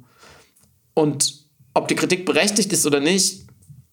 [0.94, 3.48] und ob die Kritik berechtigt ist oder nicht,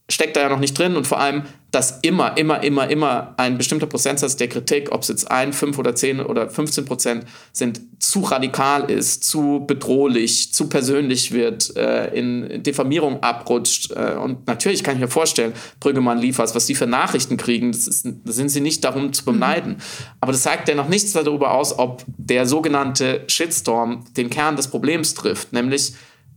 [0.08, 1.42] steckt da ja noch nicht drin und vor allem,
[1.72, 5.78] dass immer, immer, immer, immer ein bestimmter Prozentsatz der Kritik, ob es jetzt ein, fünf
[5.78, 12.14] oder zehn oder 15 Prozent sind, zu radikal ist, zu bedrohlich, zu persönlich wird, äh,
[12.16, 13.90] in Diffamierung abrutscht.
[13.90, 17.88] Äh, und natürlich kann ich mir vorstellen, Brüggemann liefert, was die für Nachrichten kriegen, das,
[17.88, 19.72] ist, das sind sie nicht darum zu beneiden.
[19.72, 19.76] Mhm.
[20.20, 24.68] Aber das zeigt ja noch nichts darüber aus, ob der sogenannte Shitstorm den Kern des
[24.68, 25.94] Problems trifft, nämlich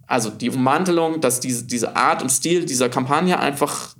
[0.09, 3.95] also die Ummantelung, dass diese, diese Art und Stil dieser Kampagne einfach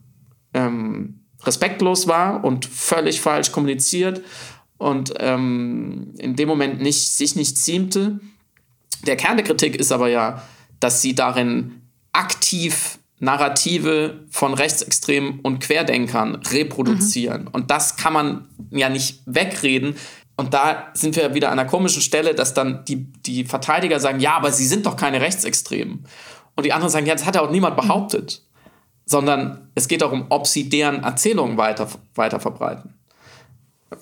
[0.56, 4.22] ähm, respektlos war und völlig falsch kommuniziert
[4.80, 8.20] und ähm, in dem Moment nicht, sich nicht ziemte.
[9.06, 10.42] Der Kern der Kritik ist aber ja,
[10.80, 17.44] dass sie darin aktiv Narrative von Rechtsextremen und Querdenkern reproduzieren.
[17.44, 17.48] Mhm.
[17.50, 19.96] Und das kann man ja nicht wegreden,
[20.40, 24.22] und da sind wir wieder an einer komischen Stelle, dass dann die, die Verteidiger sagen,
[24.22, 26.06] ja, aber sie sind doch keine Rechtsextremen.
[26.56, 28.42] Und die anderen sagen, ja, das hat ja auch niemand behauptet.
[29.06, 32.94] Sondern es geht darum, ob sie deren Erzählungen weiter, weiter verbreiten.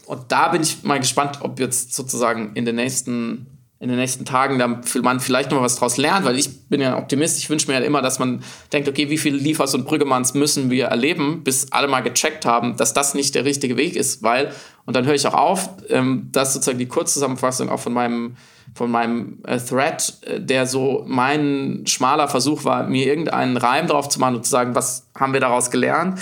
[0.05, 4.25] Und da bin ich mal gespannt, ob jetzt sozusagen in den nächsten in den nächsten
[4.25, 7.37] Tagen da man vielleicht noch was draus lernt, weil ich bin ja Optimist.
[7.37, 10.71] Ich wünsche mir ja immer, dass man denkt, okay, wie viele Liefers und Brüggemanns müssen
[10.71, 14.51] wir erleben, bis alle mal gecheckt haben, dass das nicht der richtige Weg ist, weil,
[14.85, 18.35] und dann höre ich auch auf, ähm, das ist sozusagen die Kurzzusammenfassung auch von meinem,
[18.73, 24.09] von meinem äh, Thread, äh, der so mein schmaler Versuch war, mir irgendeinen Reim drauf
[24.09, 26.19] zu machen und zu sagen, was haben wir daraus gelernt.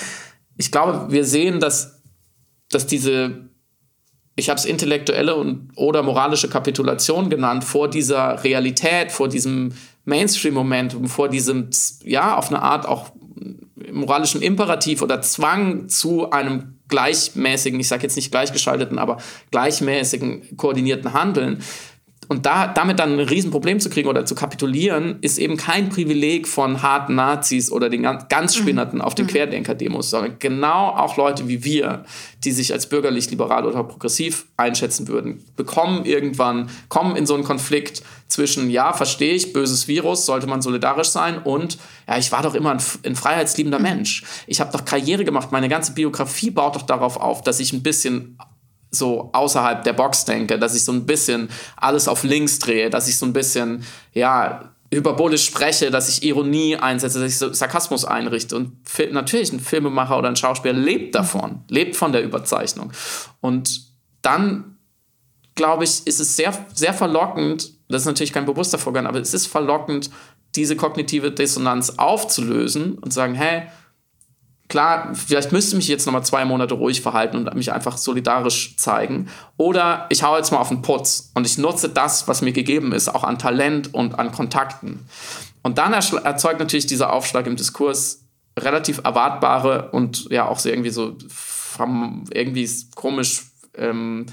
[0.58, 2.02] Ich glaube, wir sehen, dass,
[2.70, 3.50] dass diese
[4.36, 9.74] ich habe es intellektuelle und oder moralische Kapitulation genannt vor dieser Realität, vor diesem
[10.04, 11.70] Mainstream-Momentum, vor diesem,
[12.04, 13.12] ja, auf eine Art auch
[13.92, 19.18] moralischen Imperativ oder Zwang zu einem gleichmäßigen, ich sage jetzt nicht gleichgeschalteten, aber
[19.52, 21.64] gleichmäßigen, koordinierten Handeln,
[22.28, 26.48] und da, damit dann ein Riesenproblem zu kriegen oder zu kapitulieren, ist eben kein Privileg
[26.48, 29.06] von harten Nazis oder den ganz Spinnerten mhm.
[29.06, 29.30] auf den mhm.
[29.30, 32.04] Querdenker-Demos, sondern genau auch Leute wie wir,
[32.44, 37.44] die sich als bürgerlich, liberal oder progressiv einschätzen würden, bekommen irgendwann, kommen in so einen
[37.44, 42.42] Konflikt zwischen, ja, verstehe ich, böses Virus, sollte man solidarisch sein und, ja, ich war
[42.42, 43.84] doch immer ein, ein freiheitsliebender mhm.
[43.84, 44.24] Mensch.
[44.48, 47.84] Ich habe doch Karriere gemacht, meine ganze Biografie baut doch darauf auf, dass ich ein
[47.84, 48.38] bisschen
[48.98, 53.08] so außerhalb der Box denke, dass ich so ein bisschen alles auf links drehe, dass
[53.08, 53.84] ich so ein bisschen,
[54.14, 58.56] ja, hyperbolisch spreche, dass ich Ironie einsetze, dass ich so Sarkasmus einrichte.
[58.56, 58.74] Und
[59.12, 62.92] natürlich ein Filmemacher oder ein Schauspieler lebt davon, lebt von der Überzeichnung.
[63.42, 63.82] Und
[64.22, 64.78] dann,
[65.56, 69.34] glaube ich, ist es sehr, sehr verlockend, das ist natürlich kein bewusster Vorgang, aber es
[69.34, 70.10] ist verlockend,
[70.56, 73.64] diese kognitive Dissonanz aufzulösen und zu sagen, hey,
[74.68, 78.76] klar, vielleicht müsste ich mich jetzt nochmal zwei Monate ruhig verhalten und mich einfach solidarisch
[78.78, 79.30] zeigen.
[79.58, 82.92] Oder ich haue jetzt mal auf den Putz und ich nutze das, was mir gegeben
[82.92, 85.06] ist, auch an Talent und an Kontakten.
[85.62, 88.22] Und dann erzeugt natürlich dieser Aufschlag im Diskurs
[88.58, 91.18] relativ erwartbare und ja auch so irgendwie so
[92.32, 93.44] irgendwie komisch
[93.78, 94.28] ähm,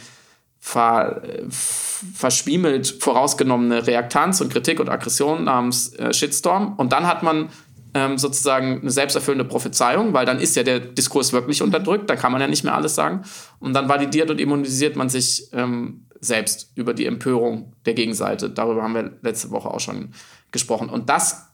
[0.60, 6.74] ver, verschwiemelt vorausgenommene Reaktanz und Kritik und Aggression namens äh, Shitstorm.
[6.76, 7.48] Und dann hat man
[7.94, 12.32] ähm, sozusagen eine selbsterfüllende Prophezeiung, weil dann ist ja der Diskurs wirklich unterdrückt, dann kann
[12.32, 13.22] man ja nicht mehr alles sagen.
[13.60, 18.48] Und dann validiert und immunisiert man sich ähm, selbst über die Empörung der Gegenseite.
[18.48, 20.12] Darüber haben wir letzte Woche auch schon
[20.52, 20.88] gesprochen.
[20.88, 21.48] Und das,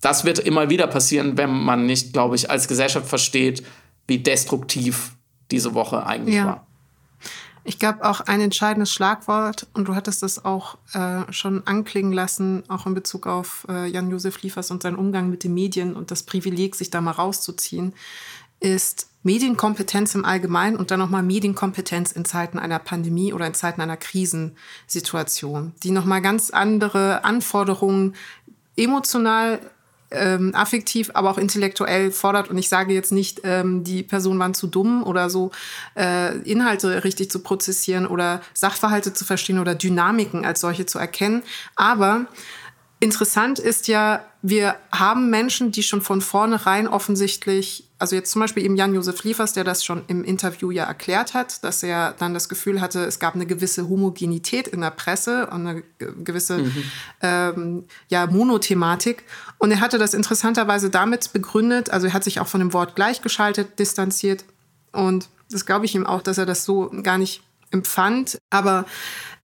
[0.00, 3.64] das wird immer wieder passieren, wenn man nicht, glaube ich, als Gesellschaft versteht,
[4.06, 5.16] wie destruktiv
[5.50, 6.46] diese Woche eigentlich ja.
[6.46, 6.67] war.
[7.68, 12.62] Ich glaube auch ein entscheidendes Schlagwort, und du hattest das auch äh, schon anklingen lassen,
[12.68, 16.22] auch in Bezug auf äh, Jan-Josef Liefers und seinen Umgang mit den Medien und das
[16.22, 17.92] Privileg, sich da mal rauszuziehen,
[18.58, 23.82] ist Medienkompetenz im Allgemeinen und dann nochmal Medienkompetenz in Zeiten einer Pandemie oder in Zeiten
[23.82, 28.14] einer Krisensituation, die nochmal ganz andere Anforderungen
[28.76, 29.60] emotional
[30.10, 32.48] ähm, affektiv, aber auch intellektuell fordert.
[32.48, 35.50] Und ich sage jetzt nicht, ähm, die Personen waren zu dumm oder so,
[35.96, 41.42] äh, Inhalte richtig zu prozessieren oder Sachverhalte zu verstehen oder Dynamiken als solche zu erkennen.
[41.76, 42.26] Aber
[43.00, 48.64] Interessant ist ja, wir haben Menschen, die schon von vornherein offensichtlich, also jetzt zum Beispiel
[48.64, 52.48] eben Jan-Josef Liefers, der das schon im Interview ja erklärt hat, dass er dann das
[52.48, 56.84] Gefühl hatte, es gab eine gewisse Homogenität in der Presse und eine gewisse mhm.
[57.22, 59.22] ähm, ja, Monothematik.
[59.58, 62.96] Und er hatte das interessanterweise damit begründet, also er hat sich auch von dem Wort
[62.96, 64.44] gleichgeschaltet distanziert.
[64.90, 68.38] Und das glaube ich ihm auch, dass er das so gar nicht empfand.
[68.50, 68.86] Aber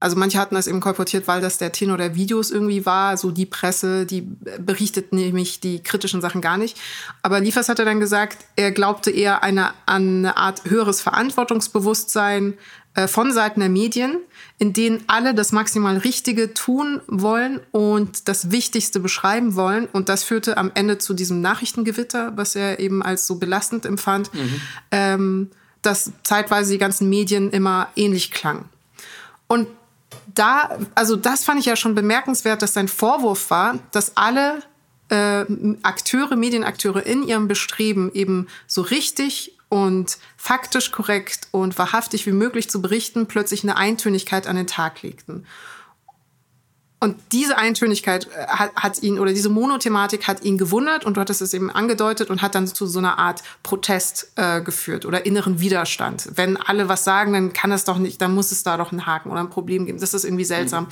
[0.00, 3.16] also manche hatten das eben kolportiert, weil das der Tenor der Videos irgendwie war.
[3.16, 4.22] So die Presse, die
[4.58, 6.78] berichtet nämlich die kritischen Sachen gar nicht.
[7.22, 12.54] Aber Liefers hatte dann gesagt, er glaubte eher eine, an eine Art höheres Verantwortungsbewusstsein
[12.94, 14.18] äh, von Seiten der Medien,
[14.58, 19.86] in denen alle das maximal Richtige tun wollen und das Wichtigste beschreiben wollen.
[19.86, 24.32] Und das führte am Ende zu diesem Nachrichtengewitter, was er eben als so belastend empfand.
[24.32, 24.60] Mhm.
[24.90, 25.50] Ähm,
[25.84, 28.64] dass zeitweise die ganzen Medien immer ähnlich klangen.
[29.46, 29.68] Und
[30.32, 34.62] da, also das fand ich ja schon bemerkenswert, dass sein Vorwurf war, dass alle
[35.08, 35.44] äh,
[35.82, 42.70] Akteure, Medienakteure in ihrem Bestreben eben so richtig und faktisch korrekt und wahrhaftig wie möglich
[42.70, 45.46] zu berichten, plötzlich eine Eintönigkeit an den Tag legten.
[47.04, 51.20] Und diese Eintönigkeit äh, hat, hat, ihn oder diese Monothematik hat ihn gewundert und du
[51.20, 55.26] hattest es eben angedeutet und hat dann zu so einer Art Protest äh, geführt oder
[55.26, 56.30] inneren Widerstand.
[56.34, 59.04] Wenn alle was sagen, dann kann es doch nicht, dann muss es da doch einen
[59.04, 60.00] Haken oder ein Problem geben.
[60.00, 60.84] Das ist irgendwie seltsam.
[60.84, 60.88] Mhm.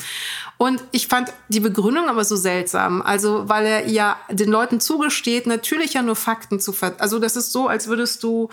[0.59, 3.01] Und ich fand die Begründung aber so seltsam.
[3.01, 7.37] Also, weil er ja den Leuten zugesteht, natürlich ja nur Fakten zu ver Also, das
[7.37, 8.51] ist so, als würdest du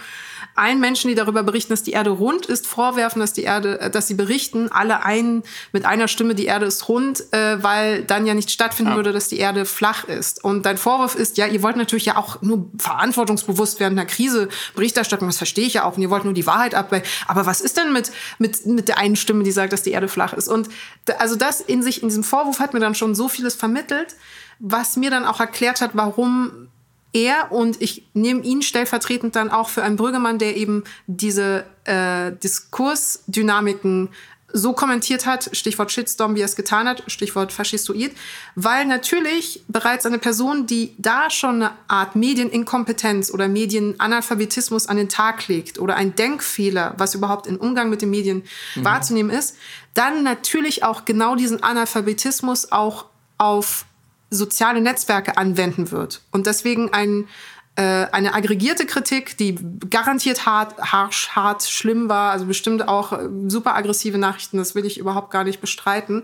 [0.59, 3.89] allen Menschen, die darüber berichten, dass die Erde rund ist, vorwerfen, dass die Erde, äh,
[3.89, 8.25] dass sie berichten, alle ein, mit einer Stimme, die Erde ist rund, äh, weil dann
[8.25, 8.95] ja nicht stattfinden ja.
[8.97, 10.43] würde, dass die Erde flach ist.
[10.43, 14.49] Und dein Vorwurf ist, ja, ihr wollt natürlich ja auch nur verantwortungsbewusst während einer Krise
[14.75, 16.93] Berichterstattung, das verstehe ich ja auch, und ihr wollt nur die Wahrheit ab.
[17.27, 20.07] Aber was ist denn mit, mit, mit der einen Stimme, die sagt, dass die Erde
[20.07, 20.47] flach ist?
[20.47, 20.69] Und
[21.17, 24.15] also das in sich, in diesem Vorwurf hat mir dann schon so vieles vermittelt,
[24.59, 26.68] was mir dann auch erklärt hat, warum
[27.13, 32.31] er und ich nehme ihn stellvertretend dann auch für einen Brüggemann, der eben diese äh,
[32.31, 34.09] Diskursdynamiken
[34.51, 38.15] so kommentiert hat, Stichwort Shitstorm, wie er es getan hat, Stichwort Faschistoid,
[38.55, 45.09] weil natürlich bereits eine Person, die da schon eine Art Medieninkompetenz oder Medienanalphabetismus an den
[45.09, 48.43] Tag legt oder ein Denkfehler, was überhaupt im Umgang mit den Medien
[48.75, 48.85] mhm.
[48.85, 49.55] wahrzunehmen ist,
[49.93, 53.05] dann natürlich auch genau diesen Analphabetismus auch
[53.37, 53.85] auf
[54.29, 56.21] soziale Netzwerke anwenden wird.
[56.31, 57.27] Und deswegen ein,
[57.75, 59.57] äh, eine aggregierte Kritik, die
[59.89, 64.85] garantiert hart, harsch, hart, schlimm war, also bestimmt auch äh, super aggressive Nachrichten, das will
[64.85, 66.23] ich überhaupt gar nicht bestreiten,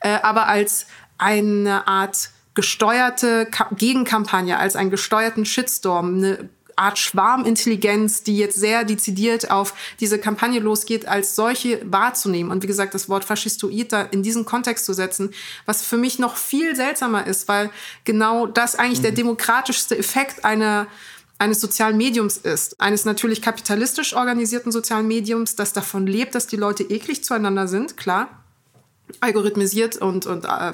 [0.00, 0.86] äh, aber als
[1.18, 9.50] eine Art gesteuerte Gegenkampagne, als einen gesteuerten Shitstorm, eine Art Schwarmintelligenz, die jetzt sehr dezidiert
[9.50, 12.50] auf diese Kampagne losgeht, als solche wahrzunehmen.
[12.50, 15.30] Und wie gesagt, das Wort Faschistoid da in diesen Kontext zu setzen,
[15.64, 17.70] was für mich noch viel seltsamer ist, weil
[18.04, 19.04] genau das eigentlich mhm.
[19.04, 20.86] der demokratischste Effekt einer
[21.38, 26.56] eines sozialen Mediums ist, eines natürlich kapitalistisch organisierten sozialen Mediums, das davon lebt, dass die
[26.56, 28.30] Leute eklig zueinander sind, klar,
[29.20, 30.72] algorithmisiert und, und äh,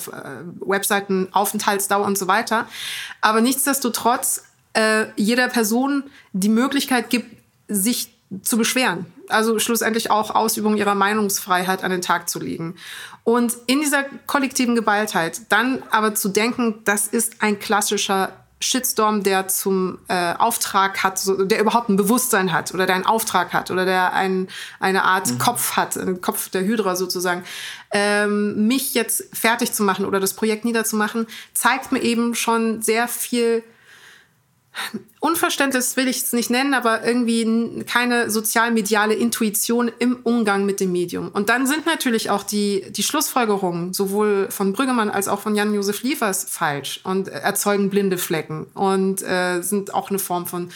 [0.60, 2.68] Webseiten, Aufenthaltsdauer und so weiter.
[3.20, 4.44] Aber nichtsdestotrotz
[4.74, 7.36] äh, jeder Person die Möglichkeit gibt,
[7.68, 8.12] sich
[8.42, 9.06] zu beschweren.
[9.28, 12.76] Also schlussendlich auch Ausübung ihrer Meinungsfreiheit an den Tag zu legen.
[13.24, 19.48] Und in dieser kollektiven Geballtheit dann aber zu denken, das ist ein klassischer Shitstorm, der
[19.48, 23.70] zum äh, Auftrag hat, so, der überhaupt ein Bewusstsein hat oder der einen Auftrag hat
[23.70, 24.48] oder der ein,
[24.80, 25.38] eine Art mhm.
[25.38, 27.44] Kopf hat, einen Kopf der Hydra sozusagen,
[27.90, 33.08] ähm, mich jetzt fertig zu machen oder das Projekt niederzumachen, zeigt mir eben schon sehr
[33.08, 33.64] viel
[35.20, 40.90] Unverständnis will ich es nicht nennen, aber irgendwie keine sozialmediale Intuition im Umgang mit dem
[40.90, 41.28] Medium.
[41.28, 46.02] Und dann sind natürlich auch die, die Schlussfolgerungen sowohl von Brüggemann als auch von Jan-Josef
[46.02, 50.70] Liefers falsch und erzeugen blinde Flecken und äh, sind auch eine Form von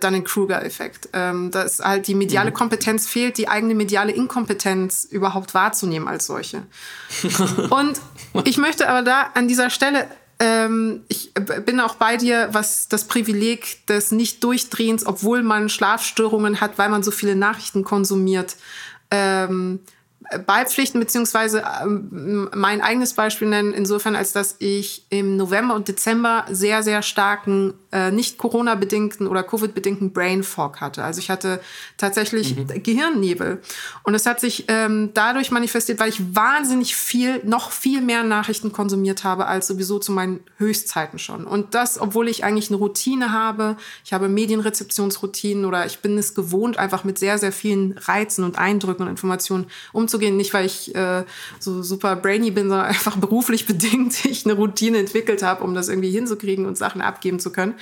[0.00, 1.08] Dunning-Kruger-Effekt.
[1.12, 2.54] Ähm, dass halt die mediale mhm.
[2.54, 6.62] Kompetenz fehlt, die eigene mediale Inkompetenz überhaupt wahrzunehmen als solche.
[7.70, 8.00] und
[8.44, 10.06] ich möchte aber da an dieser Stelle
[10.40, 11.32] ähm, ich
[11.66, 17.02] bin auch bei dir, was das Privileg des Nicht-Durchdrehens, obwohl man Schlafstörungen hat, weil man
[17.02, 18.56] so viele Nachrichten konsumiert,
[19.10, 19.80] ähm,
[20.46, 26.44] beipflichten, beziehungsweise ähm, mein eigenes Beispiel nennen, insofern, als dass ich im November und Dezember
[26.50, 31.02] sehr, sehr starken, äh, nicht Corona-bedingten oder Covid-bedingten Brain Fog hatte.
[31.02, 31.60] Also ich hatte
[31.96, 32.82] tatsächlich mhm.
[32.82, 33.62] Gehirnnebel.
[34.02, 38.72] Und es hat sich ähm, dadurch manifestiert, weil ich wahnsinnig viel, noch viel mehr Nachrichten
[38.72, 41.46] konsumiert habe, als sowieso zu meinen Höchstzeiten schon.
[41.46, 43.76] Und das, obwohl ich eigentlich eine Routine habe.
[44.04, 48.58] Ich habe Medienrezeptionsroutinen oder ich bin es gewohnt, einfach mit sehr, sehr vielen Reizen und
[48.58, 50.36] Eindrücken und Informationen umzugehen umzugehen.
[50.36, 51.24] Nicht, weil ich äh,
[51.58, 55.88] so super brainy bin, sondern einfach beruflich bedingt ich eine Routine entwickelt habe, um das
[55.88, 57.74] irgendwie hinzukriegen und Sachen abgeben zu können.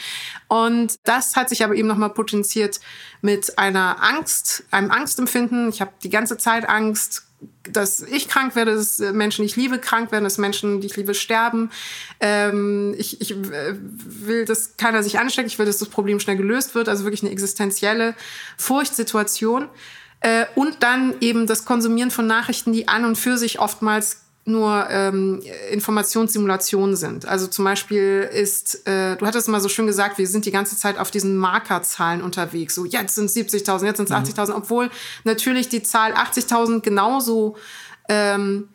[0.49, 2.81] Und das hat sich aber eben nochmal potenziert
[3.22, 5.68] mit einer Angst, einem Angstempfinden.
[5.68, 7.22] Ich habe die ganze Zeit Angst,
[7.70, 10.97] dass ich krank werde, dass Menschen, die ich liebe, krank werden, dass Menschen, die ich
[10.97, 11.70] liebe, sterben.
[12.20, 15.49] Ähm, ich, ich will, dass keiner sich ansteckt.
[15.49, 16.89] Ich will, dass das Problem schnell gelöst wird.
[16.89, 18.14] Also wirklich eine existenzielle
[18.57, 19.68] Furchtsituation.
[20.21, 24.89] Äh, und dann eben das Konsumieren von Nachrichten, die an und für sich oftmals nur
[24.91, 25.43] ähm,
[25.73, 27.27] Informationssimulationen sind.
[27.27, 30.77] Also zum Beispiel ist, äh, du hattest mal so schön gesagt, wir sind die ganze
[30.77, 32.77] Zeit auf diesen Markerzahlen unterwegs.
[32.77, 34.41] So, jetzt sind es 70.000, jetzt sind es mhm.
[34.41, 34.91] 80.000, obwohl
[35.25, 37.57] natürlich die Zahl 80.000 genauso
[38.09, 38.69] ähm,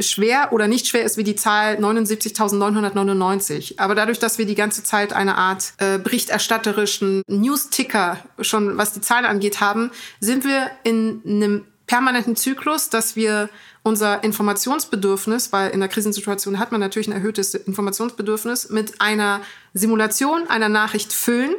[0.00, 3.78] schwer oder nicht schwer ist wie die Zahl 79.999.
[3.78, 9.00] Aber dadurch, dass wir die ganze Zeit eine Art äh, berichterstatterischen News-Ticker schon, was die
[9.00, 13.48] Zahlen angeht, haben, sind wir in einem permanenten Zyklus, dass wir
[13.82, 19.42] unser Informationsbedürfnis, weil in der Krisensituation hat man natürlich ein erhöhtes Informationsbedürfnis, mit einer
[19.74, 21.54] Simulation einer Nachricht füllen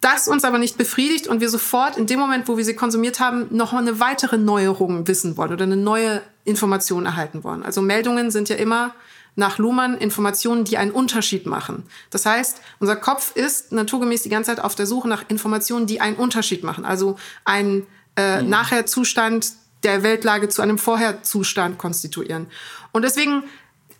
[0.00, 3.18] das uns aber nicht befriedigt und wir sofort in dem Moment, wo wir sie konsumiert
[3.18, 7.62] haben, noch eine weitere Neuerung wissen wollen oder eine neue Information erhalten wollen.
[7.62, 8.94] Also Meldungen sind ja immer
[9.36, 11.84] nach Luhmann Informationen, die einen Unterschied machen.
[12.10, 16.00] Das heißt, unser Kopf ist naturgemäß die ganze Zeit auf der Suche nach Informationen, die
[16.00, 16.84] einen Unterschied machen.
[16.84, 17.86] Also ein
[18.16, 18.48] äh, mhm.
[18.48, 22.46] Nachher-Zustand der Weltlage zu einem Vorher-Zustand konstituieren.
[22.92, 23.44] Und deswegen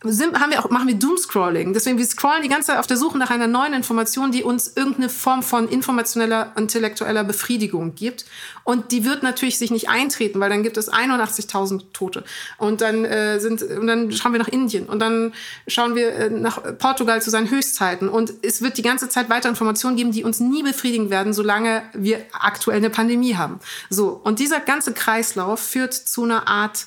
[0.05, 1.73] sind, haben wir auch, machen wir Doomscrolling.
[1.73, 4.73] Deswegen, wir scrollen die ganze Zeit auf der Suche nach einer neuen Information, die uns
[4.77, 8.27] irgendeine Form von informationeller, intellektueller Befriedigung gibt.
[8.65, 12.25] Und die wird natürlich sich nicht eintreten, weil dann gibt es 81.000 Tote.
[12.59, 14.87] Und dann, äh, sind, und dann schauen wir nach Indien.
[14.87, 15.33] Und dann
[15.67, 18.09] schauen wir äh, nach Portugal zu seinen Höchstzeiten.
[18.09, 21.83] Und es wird die ganze Zeit weiter Informationen geben, die uns nie befriedigen werden, solange
[21.95, 23.61] wir aktuell eine Pandemie haben.
[23.89, 24.21] So.
[24.23, 26.87] Und dieser ganze Kreislauf führt zu einer Art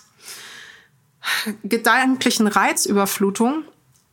[1.63, 3.63] gedanklichen Reizüberflutung,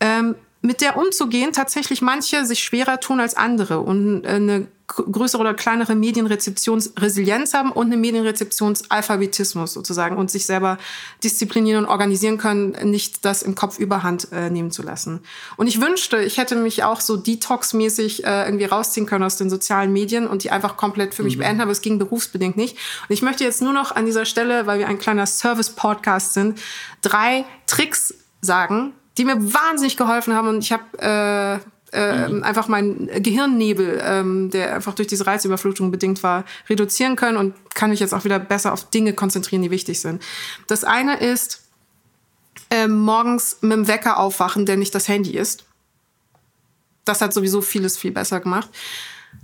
[0.01, 3.81] ähm, mit der umzugehen tatsächlich manche sich schwerer tun als andere.
[3.81, 10.79] Und äh, eine größere oder kleinere Medienrezeptionsresilienz haben und eine Medienrezeptionsalphabetismus sozusagen und sich selber
[11.25, 15.21] disziplinieren und organisieren können, nicht das im Kopf überhand äh, nehmen zu lassen.
[15.57, 19.51] Und ich wünschte, ich hätte mich auch so detoxmäßig äh, irgendwie rausziehen können aus den
[19.51, 21.41] sozialen Medien und die einfach komplett für mich mhm.
[21.41, 22.77] beenden, aber es ging berufsbedingt nicht.
[23.09, 26.61] Und ich möchte jetzt nur noch an dieser Stelle, weil wir ein kleiner Service-Podcast sind,
[27.03, 31.59] drei Tricks sagen, die mir wahnsinnig geholfen haben und ich habe äh,
[31.97, 32.43] äh, mhm.
[32.43, 37.91] einfach meinen Gehirnnebel, ähm, der einfach durch diese Reizüberflutung bedingt war, reduzieren können und kann
[37.91, 40.23] mich jetzt auch wieder besser auf Dinge konzentrieren, die wichtig sind.
[40.67, 41.63] Das eine ist,
[42.71, 45.65] äh, morgens mit dem Wecker aufwachen, der nicht das Handy ist.
[47.05, 48.69] Das hat sowieso vieles viel besser gemacht.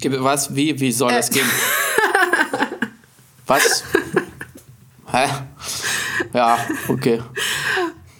[0.05, 0.55] Was?
[0.55, 0.79] Wie?
[0.81, 1.35] Wie soll das äh.
[1.35, 1.51] gehen?
[3.47, 3.85] Was?
[5.11, 5.29] Hä?
[6.33, 7.23] Ja, okay.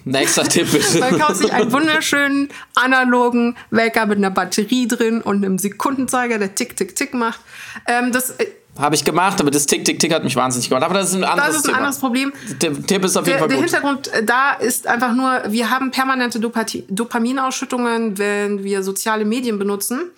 [0.05, 0.99] Nächster Tipp bitte.
[0.99, 6.55] Man kauft sich einen wunderschönen analogen Wecker mit einer Batterie drin und einem Sekundenzeiger, der
[6.55, 7.39] tick, tick, tick macht.
[7.87, 8.47] Ähm, das äh,
[8.77, 10.83] habe ich gemacht, aber das Tick, Tick, Tick hat mich wahnsinnig gemacht.
[10.83, 12.33] Aber das ist ein anderes Das ist ein anderes Problem.
[12.59, 13.51] Der Tipp ist auf jeden der, Fall gut.
[13.51, 19.59] Der Hintergrund äh, da ist einfach nur, wir haben permanente Dopaminausschüttungen, wenn wir soziale Medien
[19.59, 20.09] benutzen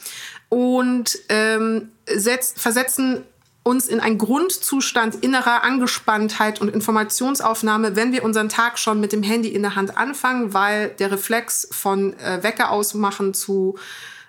[0.48, 3.24] und ähm, setzt, versetzen
[3.66, 9.24] uns in einen Grundzustand innerer Angespanntheit und Informationsaufnahme, wenn wir unseren Tag schon mit dem
[9.24, 13.76] Handy in der Hand anfangen, weil der Reflex von äh, Wecker ausmachen zu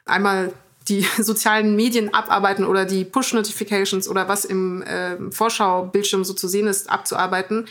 [0.07, 0.55] einmal
[0.89, 6.67] die sozialen Medien abarbeiten oder die Push-Notifications oder was im äh, Vorschaubildschirm so zu sehen
[6.67, 7.67] ist, abzuarbeiten,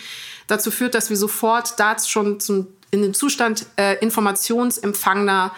[0.45, 5.51] dazu führt, dass wir sofort da schon zum, in den Zustand äh, informationsempfangener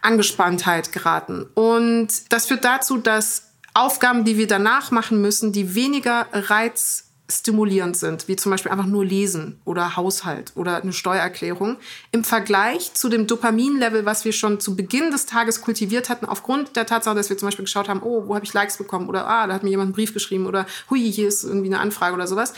[0.00, 1.48] Angespanntheit geraten.
[1.54, 8.26] Und das führt dazu, dass Aufgaben, die wir danach machen müssen, die weniger reizstimulierend sind,
[8.26, 11.76] wie zum Beispiel einfach nur lesen oder Haushalt oder eine Steuererklärung,
[12.10, 16.74] im Vergleich zu dem Dopaminlevel, was wir schon zu Beginn des Tages kultiviert hatten, aufgrund
[16.76, 19.26] der Tatsache, dass wir zum Beispiel geschaut haben, oh, wo habe ich Likes bekommen oder
[19.26, 22.14] ah, da hat mir jemand einen Brief geschrieben oder hui, hier ist irgendwie eine Anfrage
[22.14, 22.54] oder sowas.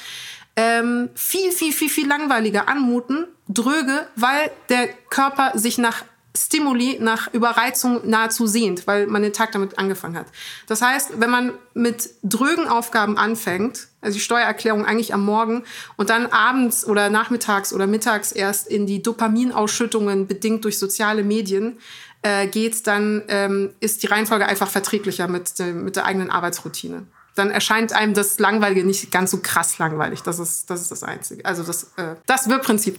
[0.55, 6.05] Ähm, viel, viel, viel, viel langweiliger anmuten, dröge, weil der Körper sich nach
[6.37, 10.26] Stimuli nach Überreizung nahezu sehnt, weil man den Tag damit angefangen hat.
[10.66, 15.64] Das heißt, wenn man mit drögen Aufgaben anfängt, also die Steuererklärung eigentlich am Morgen
[15.97, 21.78] und dann abends oder nachmittags oder mittags erst in die Dopaminausschüttungen bedingt durch soziale Medien
[22.22, 27.07] äh, geht, dann ähm, ist die Reihenfolge einfach verträglicher mit, äh, mit der eigenen Arbeitsroutine
[27.35, 30.22] dann erscheint einem das Langweilige nicht ganz so krass langweilig.
[30.22, 31.45] Das ist das, ist das Einzige.
[31.45, 32.99] Also das, äh, das Wirkprinzip.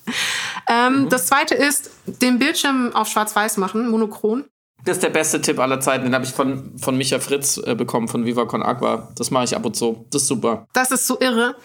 [0.67, 1.09] Ähm, mhm.
[1.09, 4.45] Das Zweite ist, den Bildschirm auf schwarz-weiß machen, monochron.
[4.85, 6.03] Das ist der beste Tipp aller Zeiten.
[6.03, 9.11] Den habe ich von, von Micha Fritz äh, bekommen, von Viva Con Agua.
[9.15, 10.05] Das mache ich ab und zu.
[10.11, 10.67] Das ist super.
[10.73, 11.55] Das ist so irre.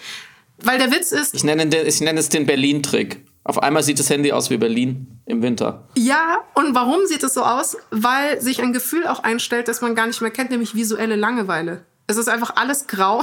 [0.58, 1.34] Weil der Witz ist.
[1.34, 3.24] Ich nenne, den, ich nenne es den Berlin-Trick.
[3.44, 5.88] Auf einmal sieht das Handy aus wie Berlin im Winter.
[5.96, 7.76] Ja, und warum sieht es so aus?
[7.90, 11.84] Weil sich ein Gefühl auch einstellt, das man gar nicht mehr kennt, nämlich visuelle Langeweile.
[12.08, 13.22] Es ist einfach alles grau.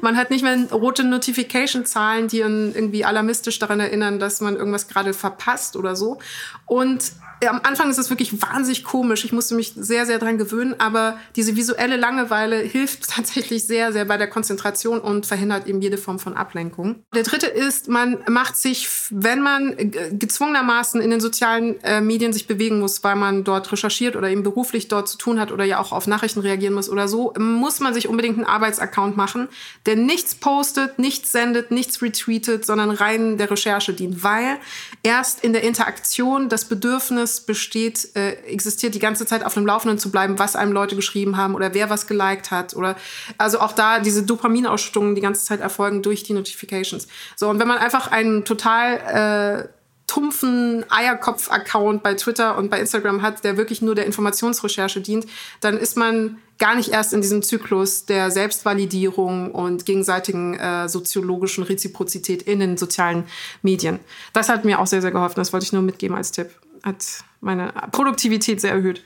[0.00, 5.12] Man hat nicht mehr rote Notification-Zahlen, die irgendwie alarmistisch daran erinnern, dass man irgendwas gerade
[5.12, 6.18] verpasst oder so.
[6.66, 7.12] Und
[7.48, 9.24] am Anfang ist es wirklich wahnsinnig komisch.
[9.24, 14.04] Ich musste mich sehr, sehr dran gewöhnen, aber diese visuelle Langeweile hilft tatsächlich sehr, sehr
[14.04, 17.02] bei der Konzentration und verhindert eben jede Form von Ablenkung.
[17.14, 19.74] Der dritte ist, man macht sich, wenn man
[20.12, 24.42] gezwungenermaßen in den sozialen äh, Medien sich bewegen muss, weil man dort recherchiert oder eben
[24.42, 27.80] beruflich dort zu tun hat oder ja auch auf Nachrichten reagieren muss oder so, muss
[27.80, 29.48] man sich unbedingt einen Arbeitsaccount machen,
[29.86, 34.58] der nichts postet, nichts sendet, nichts retweetet, sondern rein der Recherche dient, weil
[35.02, 39.66] erst in der Interaktion das Bedürfnis Bedürfnis besteht, äh, existiert, die ganze Zeit auf dem
[39.66, 42.96] Laufenden zu bleiben, was einem Leute geschrieben haben oder wer was geliked hat oder
[43.38, 47.06] also auch da diese Dopaminausschüttungen die ganze Zeit erfolgen durch die Notifications.
[47.36, 49.68] So und wenn man einfach einen total äh,
[50.06, 55.26] tumpfen Eierkopf-Account bei Twitter und bei Instagram hat, der wirklich nur der Informationsrecherche dient,
[55.60, 61.62] dann ist man gar nicht erst in diesem Zyklus der Selbstvalidierung und gegenseitigen äh, soziologischen
[61.62, 63.24] Reziprozität in den sozialen
[63.62, 64.00] Medien.
[64.32, 65.36] Das hat mir auch sehr, sehr geholfen.
[65.36, 66.50] Das wollte ich nur mitgeben als Tipp
[66.82, 67.04] hat
[67.40, 69.02] meine Produktivität sehr erhöht.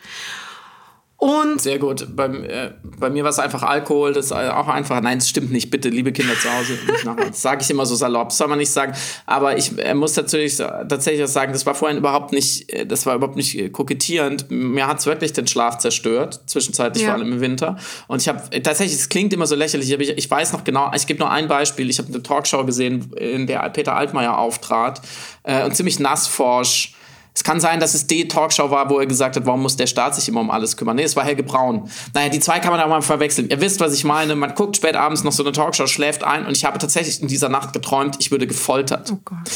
[1.17, 2.07] Und Sehr gut.
[2.15, 5.01] Bei, äh, bei mir war es einfach Alkohol, das ist auch einfach.
[5.01, 5.71] Nein, das stimmt nicht.
[5.71, 6.77] Bitte, liebe Kinder zu Hause.
[7.17, 8.93] Das sage ich immer so salopp, das soll man nicht sagen.
[9.25, 13.07] Aber ich äh, muss natürlich tatsächlich auch sagen, das war vorhin überhaupt nicht, äh, das
[13.07, 14.51] war überhaupt nicht äh, kokettierend.
[14.51, 17.11] Mir hat es wirklich den Schlaf zerstört, zwischenzeitlich Ja.
[17.13, 17.79] vor allem im Winter.
[18.07, 20.91] Und ich habe tatsächlich, es klingt immer so lächerlich, aber ich, ich weiß noch genau,
[20.95, 21.89] ich gebe nur ein Beispiel.
[21.89, 25.01] Ich habe eine Talkshow gesehen, in der Peter Altmaier auftrat
[25.45, 26.97] äh, und ziemlich nassforsch.
[27.35, 29.89] Es kann sein, dass es die Talkshow war, wo er gesagt hat, warum muss der
[29.89, 30.95] Staat sich immer um alles kümmern?
[30.95, 31.91] Nee, es war Helge Braun.
[32.15, 33.49] Naja, die zwei kann man auch mal verwechseln.
[33.51, 34.37] Ihr wisst, was ich meine.
[34.37, 37.29] Man guckt spät abends noch so eine Talkshow, schläft ein und ich habe tatsächlich in
[37.29, 39.11] dieser Nacht geträumt, ich würde gefoltert.
[39.13, 39.51] oh Gott.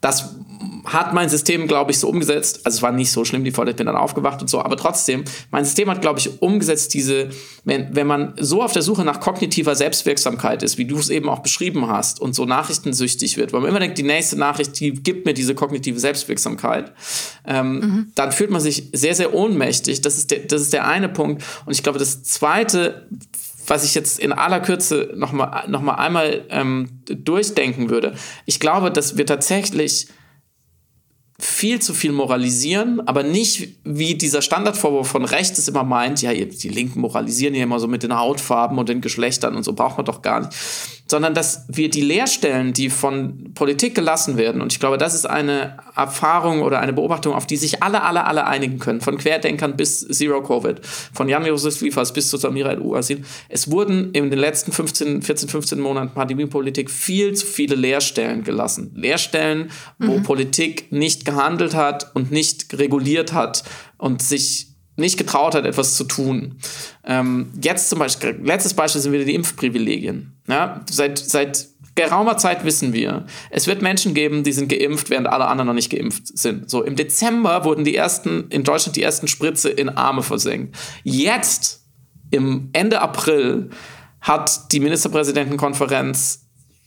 [0.00, 0.36] Das
[0.84, 2.60] hat mein System, glaube ich, so umgesetzt.
[2.64, 4.76] Also es war nicht so schlimm, die Folge, ich bin dann aufgewacht und so, aber
[4.76, 7.30] trotzdem, mein System hat, glaube ich, umgesetzt diese,
[7.64, 11.28] wenn, wenn man so auf der Suche nach kognitiver Selbstwirksamkeit ist, wie du es eben
[11.28, 14.92] auch beschrieben hast, und so nachrichtensüchtig wird, weil man immer denkt, die nächste Nachricht, die
[14.92, 16.92] gibt mir diese kognitive Selbstwirksamkeit,
[17.46, 20.00] ähm, dann fühlt man sich sehr, sehr ohnmächtig.
[20.00, 21.42] Das ist, der, das ist der eine Punkt.
[21.66, 23.08] Und ich glaube, das zweite,
[23.68, 28.14] was ich jetzt in aller Kürze nochmal noch mal einmal ähm, durchdenken würde.
[28.46, 30.08] Ich glaube, dass wir tatsächlich
[31.40, 36.34] viel zu viel moralisieren, aber nicht wie dieser Standardvorwurf von rechts es immer meint, ja,
[36.34, 39.96] die Linken moralisieren ja immer so mit den Hautfarben und den Geschlechtern und so braucht
[39.98, 40.52] man doch gar nicht,
[41.06, 45.26] sondern dass wir die Leerstellen, die von Politik gelassen werden, und ich glaube, das ist
[45.26, 49.76] eine Erfahrung oder eine Beobachtung, auf die sich alle, alle, alle einigen können, von Querdenkern
[49.76, 53.24] bis Zero Covid, von Jan-Josef Liefers bis zu Samira El-Uasin.
[53.48, 58.92] Es wurden in den letzten 15, 14, 15 Monaten Pandemiepolitik viel zu viele Leerstellen gelassen.
[58.94, 63.64] Leerstellen, wo Politik nicht gehandelt hat und nicht reguliert hat
[63.98, 64.68] und sich
[64.98, 66.56] nicht getraut hat, etwas zu tun.
[67.04, 70.34] Ähm, jetzt zum Beispiel, letztes Beispiel sind wieder die Impfprivilegien.
[70.48, 71.68] Ja, seit, seit
[71.98, 75.74] geraumer Zeit wissen wir, es wird Menschen geben, die sind geimpft, während alle anderen noch
[75.74, 76.70] nicht geimpft sind.
[76.70, 80.76] So, im Dezember wurden die ersten, in Deutschland die ersten Spritze in Arme versenkt.
[81.02, 81.82] Jetzt,
[82.30, 83.70] im Ende April,
[84.20, 86.46] hat die Ministerpräsidentenkonferenz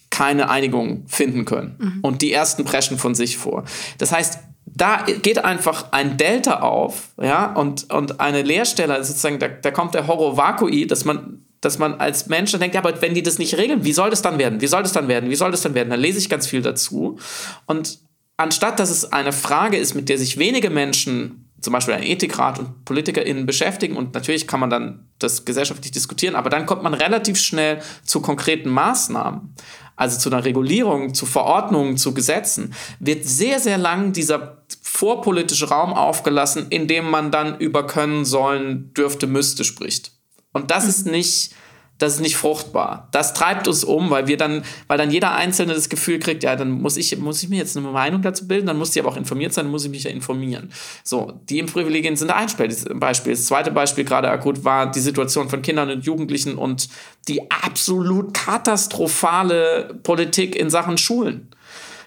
[0.09, 1.99] keine Einigung finden können.
[2.01, 3.63] Und die ersten preschen von sich vor.
[3.97, 9.39] Das heißt, da geht einfach ein Delta auf, ja, und, und eine Leerstelle, also sozusagen,
[9.39, 12.81] da, da kommt der Horror Vakui, dass man, dass man als Mensch dann denkt, ja,
[12.81, 14.61] aber wenn die das nicht regeln, wie soll das dann werden?
[14.61, 15.29] Wie soll das dann werden?
[15.29, 15.91] Wie soll das dann werden?
[15.91, 17.19] Dann lese ich ganz viel dazu.
[17.67, 17.99] Und
[18.37, 22.57] anstatt dass es eine Frage ist, mit der sich wenige Menschen, zum Beispiel ein Ethikrat
[22.57, 26.95] und PolitikerInnen beschäftigen, und natürlich kann man dann das gesellschaftlich diskutieren, aber dann kommt man
[26.95, 29.53] relativ schnell zu konkreten Maßnahmen,
[29.95, 35.93] also zu einer Regulierung, zu Verordnungen, zu Gesetzen, wird sehr, sehr lang dieser vorpolitische Raum
[35.93, 40.11] aufgelassen, in dem man dann über können, sollen, dürfte, müsste spricht.
[40.53, 41.53] Und das ist nicht,
[42.01, 43.07] das ist nicht fruchtbar.
[43.11, 46.55] Das treibt uns um, weil wir dann, weil dann jeder Einzelne das Gefühl kriegt, ja,
[46.55, 49.09] dann muss ich, muss ich mir jetzt eine Meinung dazu bilden, dann muss die aber
[49.09, 50.71] auch informiert sein, dann muss ich mich ja informieren.
[51.03, 52.47] So, die Impfprivilegien sind ein
[52.95, 53.33] Beispiel.
[53.33, 56.89] Das zweite Beispiel gerade akut war die Situation von Kindern und Jugendlichen und
[57.27, 61.49] die absolut katastrophale Politik in Sachen Schulen.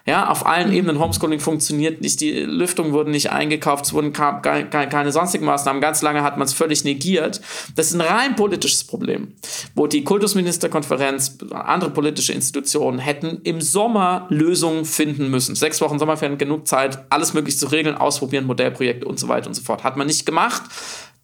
[0.06, 4.40] Ja, auf allen Ebenen Homeschooling funktioniert nicht, die Lüftung wurden nicht eingekauft, es wurden ka-
[4.40, 7.40] ke- ke- keine sonstigen Maßnahmen, ganz lange hat man es völlig negiert.
[7.74, 9.28] Das ist ein rein politisches Problem,
[9.74, 15.54] wo die Kultusministerkonferenz, andere politische Institutionen hätten im Sommer Lösungen finden müssen.
[15.54, 19.54] Sechs Wochen Sommerferien, genug Zeit, alles möglich zu regeln, ausprobieren, Modellprojekte und so weiter und
[19.54, 19.84] so fort.
[19.84, 20.62] Hat man nicht gemacht.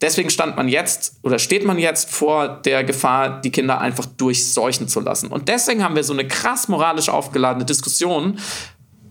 [0.00, 4.88] Deswegen stand man jetzt oder steht man jetzt vor der Gefahr, die Kinder einfach durchseuchen
[4.88, 5.28] zu lassen.
[5.28, 8.38] Und deswegen haben wir so eine krass moralisch aufgeladene Diskussion.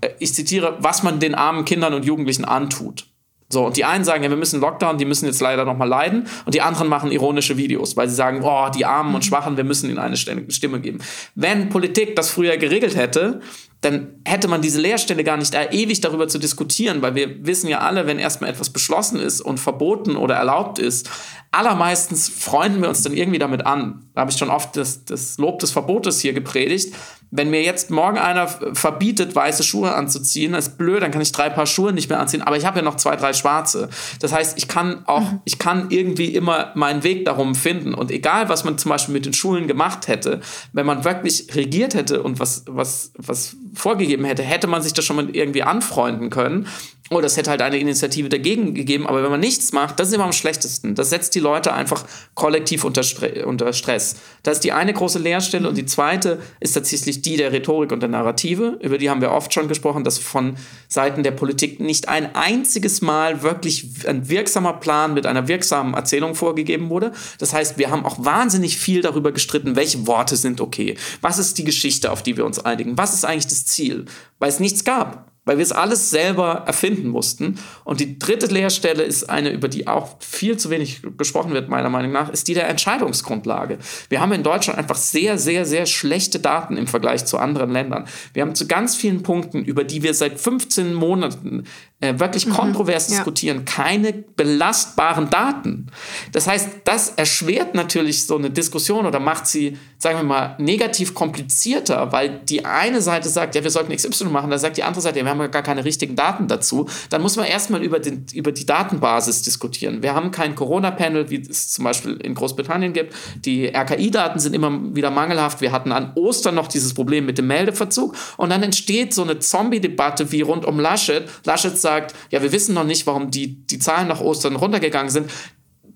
[0.01, 3.05] Äh, Ich zitiere, was man den armen Kindern und Jugendlichen antut.
[3.51, 6.27] So, und die einen sagen, ja, wir müssen Lockdown, die müssen jetzt leider nochmal leiden.
[6.45, 9.63] Und die anderen machen ironische Videos, weil sie sagen, oh, die Armen und Schwachen, wir
[9.63, 10.99] müssen ihnen eine Stimme geben.
[11.33, 13.41] Wenn Politik das früher geregelt hätte,
[13.81, 17.69] dann hätte man diese Leerstelle gar nicht da ewig darüber zu diskutieren, weil wir wissen
[17.69, 21.09] ja alle, wenn erstmal etwas beschlossen ist und verboten oder erlaubt ist,
[21.51, 24.05] allermeistens freunden wir uns dann irgendwie damit an.
[24.13, 26.93] Da habe ich schon oft das, das Lob des Verbotes hier gepredigt.
[27.31, 31.49] Wenn mir jetzt morgen einer verbietet, weiße Schuhe anzuziehen, ist blöd, dann kann ich drei
[31.49, 33.89] Paar Schuhe nicht mehr anziehen, aber ich habe ja noch zwei, drei schwarze.
[34.19, 37.93] Das heißt, ich kann auch, ich kann irgendwie immer meinen Weg darum finden.
[37.93, 40.41] Und egal, was man zum Beispiel mit den Schulen gemacht hätte,
[40.73, 45.05] wenn man wirklich regiert hätte und was, was, was vorgegeben hätte, hätte man sich das
[45.05, 46.67] schon mal irgendwie anfreunden können.
[47.09, 49.07] Oder es hätte halt eine Initiative dagegen gegeben.
[49.07, 50.93] Aber wenn man nichts macht, das ist immer am schlechtesten.
[50.93, 52.05] Das setzt die Leute einfach
[52.35, 53.03] kollektiv unter,
[53.45, 54.17] unter Stress.
[54.43, 55.67] Das ist die eine große Leerstelle.
[55.67, 58.77] Und die zweite ist tatsächlich die der Rhetorik und der Narrative.
[58.81, 60.55] Über die haben wir oft schon gesprochen, dass von
[60.87, 66.35] Seiten der Politik nicht ein einziges Mal wirklich ein wirksamer Plan mit einer wirksamen Erzählung
[66.35, 67.11] vorgegeben wurde.
[67.39, 70.95] Das heißt, wir haben auch wahnsinnig viel darüber gestritten, welche Worte sind okay.
[71.21, 72.97] Was ist die Geschichte, auf die wir uns einigen?
[72.97, 74.05] Was ist eigentlich das Ziel?
[74.37, 75.28] Weil es nichts gab.
[75.45, 77.59] Weil wir es alles selber erfinden mussten.
[77.83, 81.89] Und die dritte Lehrstelle ist eine, über die auch viel zu wenig gesprochen wird, meiner
[81.89, 83.79] Meinung nach, ist die der Entscheidungsgrundlage.
[84.09, 88.05] Wir haben in Deutschland einfach sehr, sehr, sehr schlechte Daten im Vergleich zu anderen Ländern.
[88.33, 91.65] Wir haben zu ganz vielen Punkten, über die wir seit 15 Monaten
[92.01, 93.15] äh, wirklich mhm, kontrovers ja.
[93.15, 95.87] diskutieren, keine belastbaren Daten.
[96.31, 101.13] Das heißt, das erschwert natürlich so eine Diskussion oder macht sie, sagen wir mal, negativ
[101.13, 105.01] komplizierter, weil die eine Seite sagt, ja, wir sollten XY machen, da sagt die andere
[105.01, 106.87] Seite, ja, wir haben gar keine richtigen Daten dazu.
[107.09, 110.01] Dann muss man erstmal über, den, über die Datenbasis diskutieren.
[110.01, 113.13] Wir haben kein Corona-Panel, wie es zum Beispiel in Großbritannien gibt.
[113.43, 115.59] Die RKI-Daten sind immer wieder mangelhaft.
[115.59, 119.39] Wir hatten an Ostern noch dieses Problem mit dem Meldeverzug und dann entsteht so eine
[119.39, 121.27] Zombie-Debatte wie rund um Laschet.
[121.43, 125.09] Laschet sagt, sagt, ja, wir wissen noch nicht, warum die, die Zahlen nach Ostern runtergegangen
[125.09, 125.31] sind.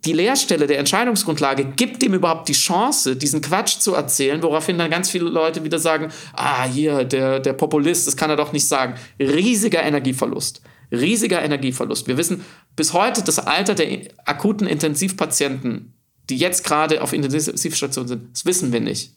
[0.05, 4.91] Die Leerstelle der Entscheidungsgrundlage gibt ihm überhaupt die Chance, diesen Quatsch zu erzählen, woraufhin dann
[4.91, 8.67] ganz viele Leute wieder sagen, ah, hier, der, der Populist, das kann er doch nicht
[8.67, 8.95] sagen.
[9.19, 10.61] Riesiger Energieverlust.
[10.91, 12.07] Riesiger Energieverlust.
[12.07, 12.43] Wir wissen
[12.75, 13.87] bis heute das Alter der
[14.25, 15.93] akuten Intensivpatienten,
[16.29, 19.13] die jetzt gerade auf Intensivstationen sind, das wissen wir nicht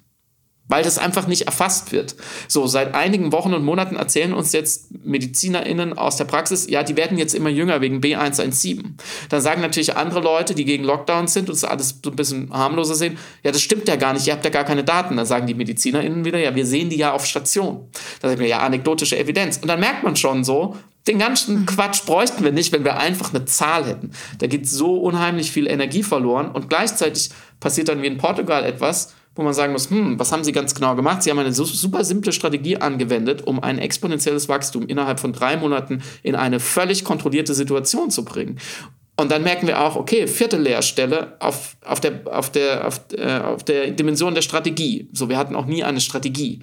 [0.69, 2.17] weil das einfach nicht erfasst wird.
[2.49, 6.97] So, seit einigen Wochen und Monaten erzählen uns jetzt MedizinerInnen aus der Praxis, ja, die
[6.97, 8.83] werden jetzt immer jünger wegen B117.
[9.29, 12.53] Dann sagen natürlich andere Leute, die gegen Lockdowns sind und das alles so ein bisschen
[12.53, 15.17] harmloser sehen, ja, das stimmt ja gar nicht, ihr habt ja gar keine Daten.
[15.17, 17.89] Dann sagen die MedizinerInnen wieder, ja, wir sehen die ja auf Station.
[18.21, 19.59] Da sagen wir, ja, anekdotische Evidenz.
[19.59, 21.67] Und dann merkt man schon so, den ganzen mhm.
[21.67, 24.11] Quatsch bräuchten wir nicht, wenn wir einfach eine Zahl hätten.
[24.39, 29.15] Da geht so unheimlich viel Energie verloren und gleichzeitig passiert dann wie in Portugal etwas,
[29.37, 31.23] wo man sagen muss, hm, was haben sie ganz genau gemacht?
[31.23, 36.03] Sie haben eine super simple Strategie angewendet, um ein exponentielles Wachstum innerhalb von drei Monaten
[36.23, 38.59] in eine völlig kontrollierte Situation zu bringen.
[39.19, 43.39] Und dann merken wir auch, okay, vierte Leerstelle auf, auf, der, auf, der, auf, äh,
[43.39, 45.09] auf der Dimension der Strategie.
[45.13, 46.61] So, wir hatten auch nie eine Strategie.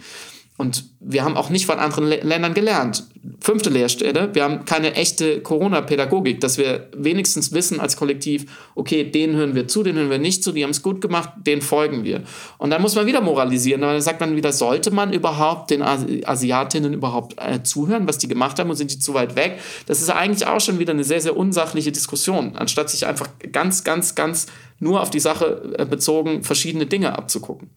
[0.56, 3.08] Und wir haben auch nicht von anderen Ländern gelernt.
[3.40, 8.46] Fünfte Lehrstelle, wir haben keine echte Corona-Pädagogik, dass wir wenigstens wissen als Kollektiv,
[8.76, 11.30] okay, denen hören wir zu, denen hören wir nicht zu, die haben es gut gemacht,
[11.48, 12.22] denen folgen wir.
[12.60, 16.94] Und dann muss man wieder moralisieren, dann sagt man wieder, sollte man überhaupt den Asiatinnen
[16.94, 19.60] überhaupt äh, zuhören, was die gemacht haben und sind die zu weit weg?
[19.88, 23.84] Das ist eigentlich auch schon wieder eine sehr, sehr unsachliche Diskussion, anstatt sich einfach ganz,
[23.84, 24.46] ganz, ganz
[24.80, 27.72] nur auf die Sache äh, bezogen verschiedene Dinge abzugucken.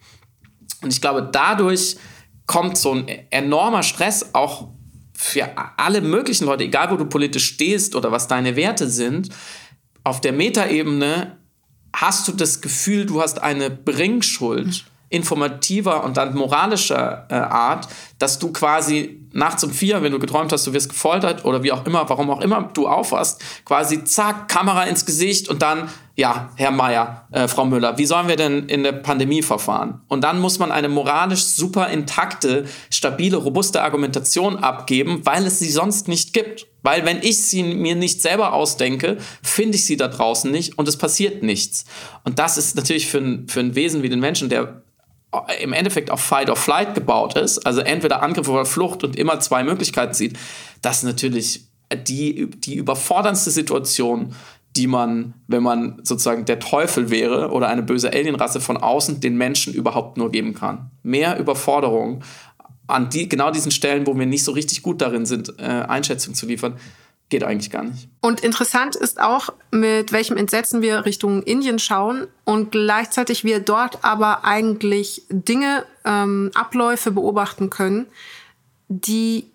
[0.83, 1.97] Und ich glaube, dadurch
[2.47, 4.68] kommt so ein enormer Stress auch
[5.12, 9.30] für alle möglichen Leute, egal wo du politisch stehst oder was deine Werte sind.
[10.05, 11.38] Auf der Metaebene
[11.94, 17.88] hast du das Gefühl, du hast eine Bringschuld informativer und dann moralischer äh, Art,
[18.18, 21.72] dass du quasi nachts um vier, wenn du geträumt hast, du wirst gefoltert oder wie
[21.72, 26.51] auch immer, warum auch immer du aufwachst, quasi zack, Kamera ins Gesicht und dann, ja,
[26.57, 30.01] Herr Meier, äh, Frau Müller, wie sollen wir denn in der Pandemie verfahren?
[30.09, 35.70] Und dann muss man eine moralisch super intakte, stabile, robuste Argumentation abgeben, weil es sie
[35.70, 36.66] sonst nicht gibt.
[36.82, 40.87] Weil wenn ich sie mir nicht selber ausdenke, finde ich sie da draußen nicht und
[40.87, 41.84] es passiert nichts.
[42.22, 44.82] Und das ist natürlich für ein, für ein Wesen wie den Menschen, der
[45.61, 49.41] im Endeffekt auf Fight or Flight gebaut ist, also entweder Angriff oder Flucht und immer
[49.41, 50.39] zwei Möglichkeiten sieht,
[50.82, 51.66] das ist natürlich
[52.07, 54.34] die, die überforderndste Situation,
[54.76, 59.37] die man, wenn man sozusagen der Teufel wäre oder eine böse Alienrasse von außen den
[59.37, 60.91] Menschen überhaupt nur geben kann.
[61.03, 62.22] Mehr Überforderung
[62.87, 66.34] an die, genau diesen Stellen, wo wir nicht so richtig gut darin sind, äh, Einschätzungen
[66.34, 66.74] zu liefern,
[67.29, 68.09] geht eigentlich gar nicht.
[68.20, 74.05] Und interessant ist auch, mit welchem Entsetzen wir Richtung Indien schauen und gleichzeitig wir dort
[74.05, 78.07] aber eigentlich Dinge, ähm, Abläufe beobachten können,
[78.89, 79.51] die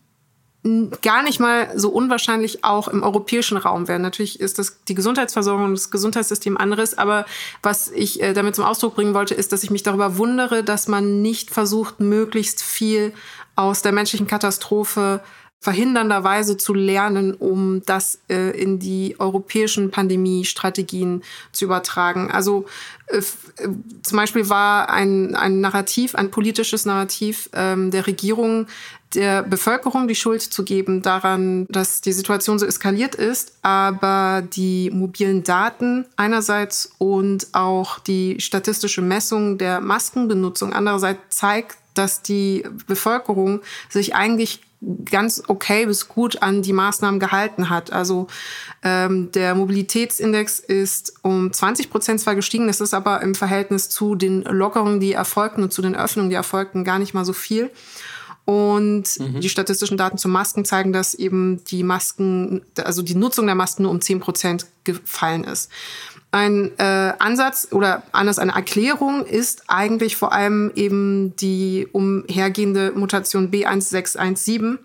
[1.01, 4.03] gar nicht mal so unwahrscheinlich auch im europäischen Raum wären.
[4.03, 7.25] Natürlich ist das die Gesundheitsversorgung und das Gesundheitssystem anderes, aber
[7.63, 10.87] was ich äh, damit zum Ausdruck bringen wollte, ist, dass ich mich darüber wundere, dass
[10.87, 13.11] man nicht versucht, möglichst viel
[13.55, 15.21] aus der menschlichen Katastrophe
[15.61, 22.31] verhindernderweise zu lernen, um das äh, in die europäischen Pandemiestrategien zu übertragen.
[22.31, 22.65] Also
[23.05, 23.69] äh, äh,
[24.01, 28.65] zum Beispiel war ein, ein Narrativ, ein politisches Narrativ ähm, der Regierung,
[29.13, 34.89] der Bevölkerung die Schuld zu geben daran, dass die Situation so eskaliert ist, aber die
[34.89, 43.61] mobilen Daten einerseits und auch die statistische Messung der Maskenbenutzung andererseits zeigt, dass die Bevölkerung
[43.89, 44.61] sich eigentlich
[45.05, 47.91] ganz okay bis gut an die Maßnahmen gehalten hat.
[47.91, 48.27] Also
[48.83, 54.15] ähm, der Mobilitätsindex ist um 20 Prozent zwar gestiegen, das ist aber im Verhältnis zu
[54.15, 57.69] den Lockerungen, die erfolgten und zu den Öffnungen, die erfolgten, gar nicht mal so viel.
[58.45, 59.39] Und mhm.
[59.39, 63.83] die statistischen Daten zu Masken zeigen, dass eben die Masken, also die Nutzung der Masken
[63.83, 65.69] nur um 10 Prozent gefallen ist.
[66.31, 73.51] Ein äh, Ansatz oder anders eine Erklärung ist eigentlich vor allem eben die umhergehende Mutation
[73.51, 74.77] B1617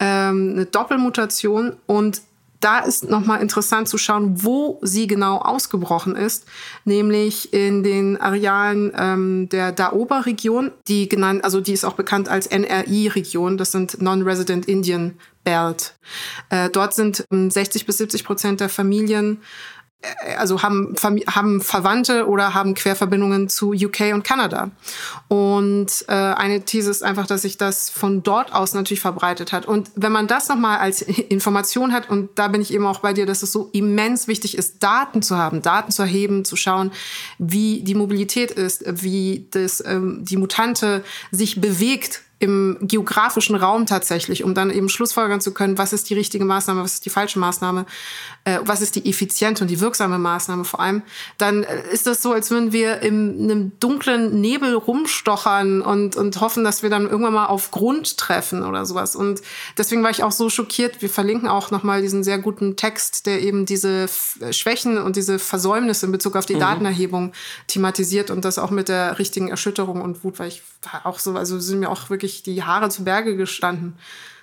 [0.00, 2.22] ähm, eine Doppelmutation und
[2.62, 6.46] da ist nochmal interessant zu schauen, wo sie genau ausgebrochen ist,
[6.84, 12.46] nämlich in den Arealen ähm, der Daoba-Region, die genannt, also die ist auch bekannt als
[12.46, 15.96] NRI-Region, das sind Non-Resident Indian Belt.
[16.50, 19.38] Äh, dort sind 60 ähm, bis 70 Prozent der Familien
[20.36, 24.70] also haben, haben Verwandte oder haben Querverbindungen zu UK und Kanada.
[25.28, 29.66] Und äh, eine These ist einfach, dass sich das von dort aus natürlich verbreitet hat.
[29.66, 33.12] Und wenn man das nochmal als Information hat, und da bin ich eben auch bei
[33.12, 36.92] dir, dass es so immens wichtig ist, Daten zu haben, Daten zu erheben, zu schauen,
[37.38, 44.42] wie die Mobilität ist, wie das, ähm, die Mutante sich bewegt im geografischen Raum tatsächlich,
[44.42, 47.38] um dann eben schlussfolgern zu können, was ist die richtige Maßnahme, was ist die falsche
[47.38, 47.86] Maßnahme,
[48.44, 51.02] äh, was ist die effiziente und die wirksame Maßnahme vor allem,
[51.38, 56.40] dann äh, ist das so, als würden wir in einem dunklen Nebel rumstochern und, und
[56.40, 59.14] hoffen, dass wir dann irgendwann mal auf Grund treffen oder sowas.
[59.14, 59.40] Und
[59.78, 61.00] deswegen war ich auch so schockiert.
[61.00, 64.08] Wir verlinken auch nochmal diesen sehr guten Text, der eben diese
[64.50, 66.60] Schwächen und diese Versäumnisse in Bezug auf die mhm.
[66.60, 67.32] Datenerhebung
[67.68, 70.62] thematisiert und das auch mit der richtigen Erschütterung und Wut, weil ich
[71.04, 73.94] auch so, also sind mir auch wirklich wirklich die Haare zu Berge gestanden.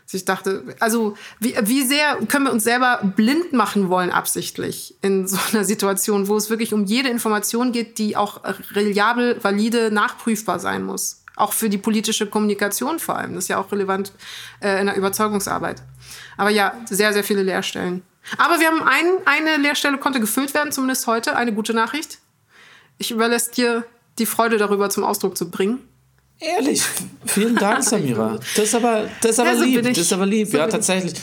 [0.06, 4.96] Also ich dachte, also wie, wie sehr können wir uns selber blind machen wollen absichtlich
[5.02, 9.92] in so einer Situation, wo es wirklich um jede Information geht, die auch reliabel, valide,
[9.92, 11.24] nachprüfbar sein muss.
[11.36, 13.36] Auch für die politische Kommunikation vor allem.
[13.36, 14.12] Das ist ja auch relevant
[14.62, 15.84] äh, in der Überzeugungsarbeit.
[16.38, 18.02] Aber ja, sehr, sehr viele Lehrstellen.
[18.38, 21.36] Aber wir haben ein, eine Lehrstelle konnte gefüllt werden, zumindest heute.
[21.36, 22.18] Eine gute Nachricht.
[22.98, 23.86] Ich überlässt dir
[24.18, 25.89] die Freude darüber zum Ausdruck zu bringen.
[26.40, 26.82] Ehrlich,
[27.26, 28.40] vielen Dank, Samira.
[28.56, 29.84] Das ist aber, das ist aber ja, so lieb.
[29.84, 30.48] Das ist aber lieb.
[30.48, 31.14] So ja, tatsächlich.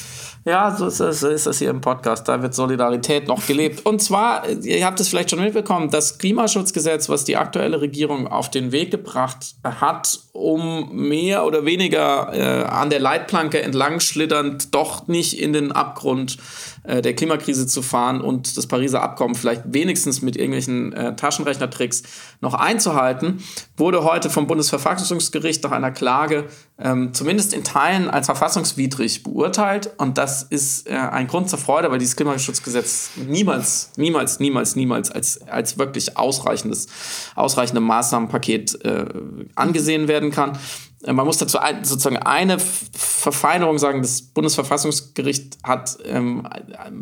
[0.45, 2.29] Ja, so ist, das, so ist das hier im Podcast.
[2.29, 3.85] Da wird Solidarität noch gelebt.
[3.85, 8.49] Und zwar, ihr habt es vielleicht schon mitbekommen, das Klimaschutzgesetz, was die aktuelle Regierung auf
[8.51, 15.09] den Weg gebracht hat, um mehr oder weniger äh, an der Leitplanke entlang schlitternd doch
[15.09, 16.39] nicht in den Abgrund
[16.84, 22.03] äh, der Klimakrise zu fahren und das Pariser Abkommen vielleicht wenigstens mit irgendwelchen äh, Taschenrechnertricks
[22.41, 23.43] noch einzuhalten,
[23.76, 26.45] wurde heute vom Bundesverfassungsgericht nach einer Klage
[26.78, 29.91] ähm, zumindest in Teilen als verfassungswidrig beurteilt.
[29.97, 35.11] Und das ist äh, ein Grund zur Freude, weil dieses Klimaschutzgesetz niemals, niemals, niemals, niemals
[35.11, 36.87] als, als wirklich ausreichendes,
[37.34, 39.07] ausreichende Maßnahmenpaket äh,
[39.55, 40.59] angesehen werden kann.
[41.05, 46.47] Äh, man muss dazu ein, sozusagen eine Verfeinerung sagen, das Bundesverfassungsgericht hat ähm,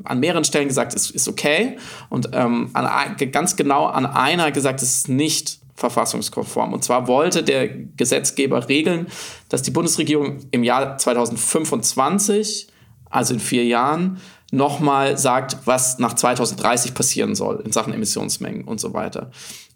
[0.04, 1.76] an mehreren Stellen gesagt, es ist okay
[2.10, 6.72] und ähm, an, ganz genau an einer gesagt, es ist nicht verfassungskonform.
[6.72, 9.08] Und zwar wollte der Gesetzgeber regeln,
[9.48, 12.68] dass die Bundesregierung im Jahr 2025,
[13.10, 14.20] also in vier Jahren,
[14.52, 19.30] nochmal sagt, was nach 2030 passieren soll in Sachen Emissionsmengen und so weiter.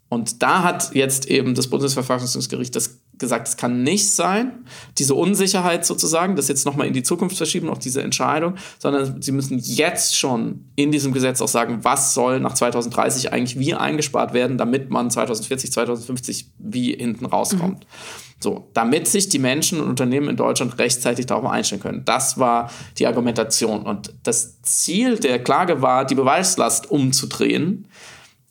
[0.08, 4.64] Und da hat jetzt eben das Bundesverfassungsgericht das gesagt, es kann nicht sein,
[4.96, 9.32] diese Unsicherheit sozusagen, das jetzt nochmal in die Zukunft verschieben, auch diese Entscheidung, sondern sie
[9.32, 14.32] müssen jetzt schon in diesem Gesetz auch sagen, was soll nach 2030 eigentlich wie eingespart
[14.32, 17.80] werden, damit man 2040, 2050 wie hinten rauskommt.
[17.80, 18.28] Mhm.
[18.40, 22.04] So, damit sich die Menschen und Unternehmen in Deutschland rechtzeitig darauf einstellen können.
[22.04, 23.82] Das war die Argumentation.
[23.82, 27.88] Und das Ziel der Klage war, die Beweislast umzudrehen,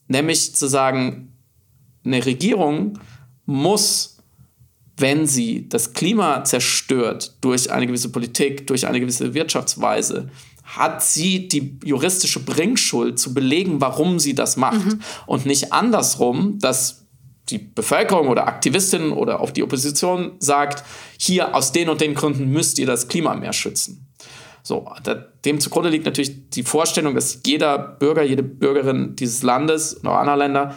[0.10, 1.34] nämlich zu sagen,
[2.04, 3.00] eine Regierung
[3.46, 4.17] muss
[4.98, 10.30] wenn sie das Klima zerstört durch eine gewisse Politik, durch eine gewisse Wirtschaftsweise,
[10.64, 14.86] hat sie die juristische Bringschuld zu belegen, warum sie das macht.
[14.86, 15.00] Mhm.
[15.26, 17.06] Und nicht andersrum, dass
[17.50, 20.84] die Bevölkerung oder Aktivistinnen oder auch die Opposition sagt,
[21.18, 24.08] hier aus den und den Gründen müsst ihr das Klima mehr schützen.
[24.64, 24.92] So,
[25.46, 30.36] dem zugrunde liegt natürlich die Vorstellung, dass jeder Bürger, jede Bürgerin dieses Landes oder anderer
[30.36, 30.76] Länder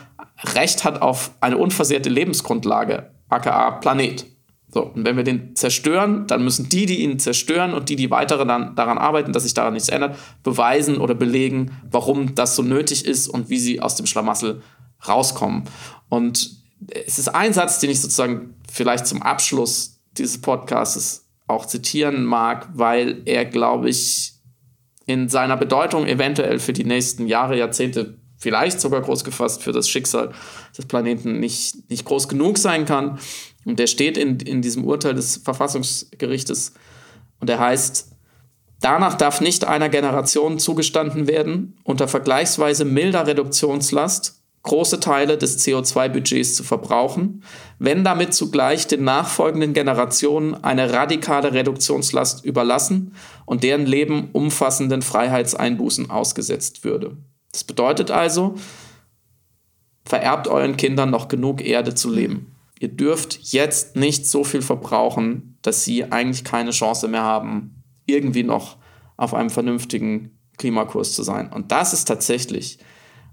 [0.55, 4.27] Recht hat auf eine unversehrte Lebensgrundlage aka Planet.
[4.73, 8.11] So, und wenn wir den zerstören, dann müssen die, die ihn zerstören und die, die
[8.11, 12.63] weitere dann daran arbeiten, dass sich daran nichts ändert, beweisen oder belegen, warum das so
[12.63, 14.63] nötig ist und wie sie aus dem Schlamassel
[15.09, 15.65] rauskommen.
[16.09, 16.51] Und
[16.89, 22.69] es ist ein Satz, den ich sozusagen vielleicht zum Abschluss dieses Podcasts auch zitieren mag,
[22.75, 24.35] weil er, glaube ich,
[25.07, 29.89] in seiner Bedeutung eventuell für die nächsten Jahre, Jahrzehnte vielleicht sogar groß gefasst für das
[29.89, 30.33] Schicksal
[30.77, 33.21] des Planeten nicht, nicht groß genug sein kann.
[33.65, 36.73] Und der steht in, in diesem Urteil des Verfassungsgerichtes
[37.39, 38.09] und der heißt,
[38.81, 46.55] danach darf nicht einer Generation zugestanden werden, unter vergleichsweise milder Reduktionslast große Teile des CO2-Budgets
[46.55, 47.43] zu verbrauchen,
[47.79, 53.15] wenn damit zugleich den nachfolgenden Generationen eine radikale Reduktionslast überlassen
[53.47, 57.17] und deren Leben umfassenden Freiheitseinbußen ausgesetzt würde.
[57.53, 58.55] Das bedeutet also,
[60.05, 62.55] vererbt euren Kindern noch genug Erde zu leben.
[62.79, 68.43] Ihr dürft jetzt nicht so viel verbrauchen, dass sie eigentlich keine Chance mehr haben, irgendwie
[68.43, 68.77] noch
[69.17, 71.53] auf einem vernünftigen Klimakurs zu sein.
[71.53, 72.79] Und das ist tatsächlich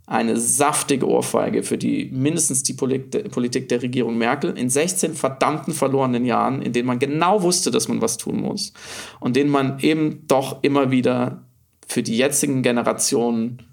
[0.05, 6.25] eine saftige Ohrfeige für die mindestens die Politik der Regierung Merkel in 16 verdammten verlorenen
[6.25, 8.71] Jahren, in denen man genau wusste, dass man was tun muss
[9.19, 11.45] und denen man eben doch immer wieder
[11.85, 13.63] für die jetzigen Generationen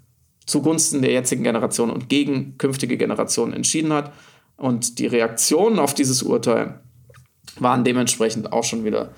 [0.45, 4.13] zugunsten der jetzigen Generation und gegen künftige Generationen entschieden hat.
[4.57, 6.79] Und die Reaktionen auf dieses Urteil
[7.59, 9.11] waren dementsprechend auch schon wieder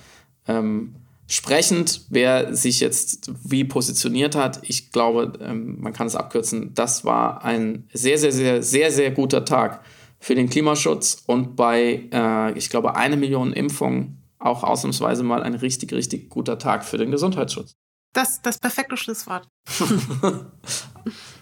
[0.48, 0.95] ähm,
[1.28, 4.60] sprechend, wer sich jetzt wie positioniert hat.
[4.64, 6.74] Ich glaube, ähm, man kann es abkürzen.
[6.74, 9.84] Das war ein sehr, sehr, sehr, sehr, sehr guter Tag
[10.20, 15.56] für den Klimaschutz und bei, äh, ich glaube, eine Million Impfungen auch ausnahmsweise mal ein
[15.56, 17.76] richtig, richtig guter Tag für den Gesundheitsschutz.
[18.18, 19.48] Das, das perfekte Schlusswort.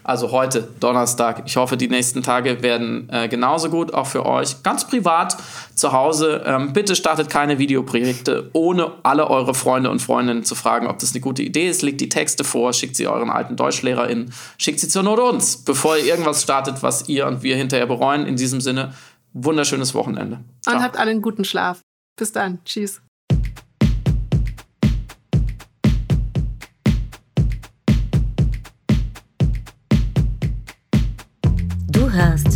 [0.04, 1.44] also heute, Donnerstag.
[1.46, 4.62] Ich hoffe, die nächsten Tage werden äh, genauso gut, auch für euch.
[4.62, 5.38] Ganz privat
[5.74, 6.42] zu Hause.
[6.44, 11.14] Ähm, bitte startet keine Videoprojekte, ohne alle eure Freunde und Freundinnen zu fragen, ob das
[11.14, 11.80] eine gute Idee ist.
[11.80, 15.96] Legt die Texte vor, schickt sie euren alten DeutschlehrerInnen, schickt sie zur Not uns, bevor
[15.96, 18.26] ihr irgendwas startet, was ihr und wir hinterher bereuen.
[18.26, 18.92] In diesem Sinne,
[19.32, 20.40] wunderschönes Wochenende.
[20.60, 20.76] Ciao.
[20.76, 21.80] Und habt alle einen guten Schlaf.
[22.18, 22.62] Bis dann.
[22.66, 23.00] Tschüss.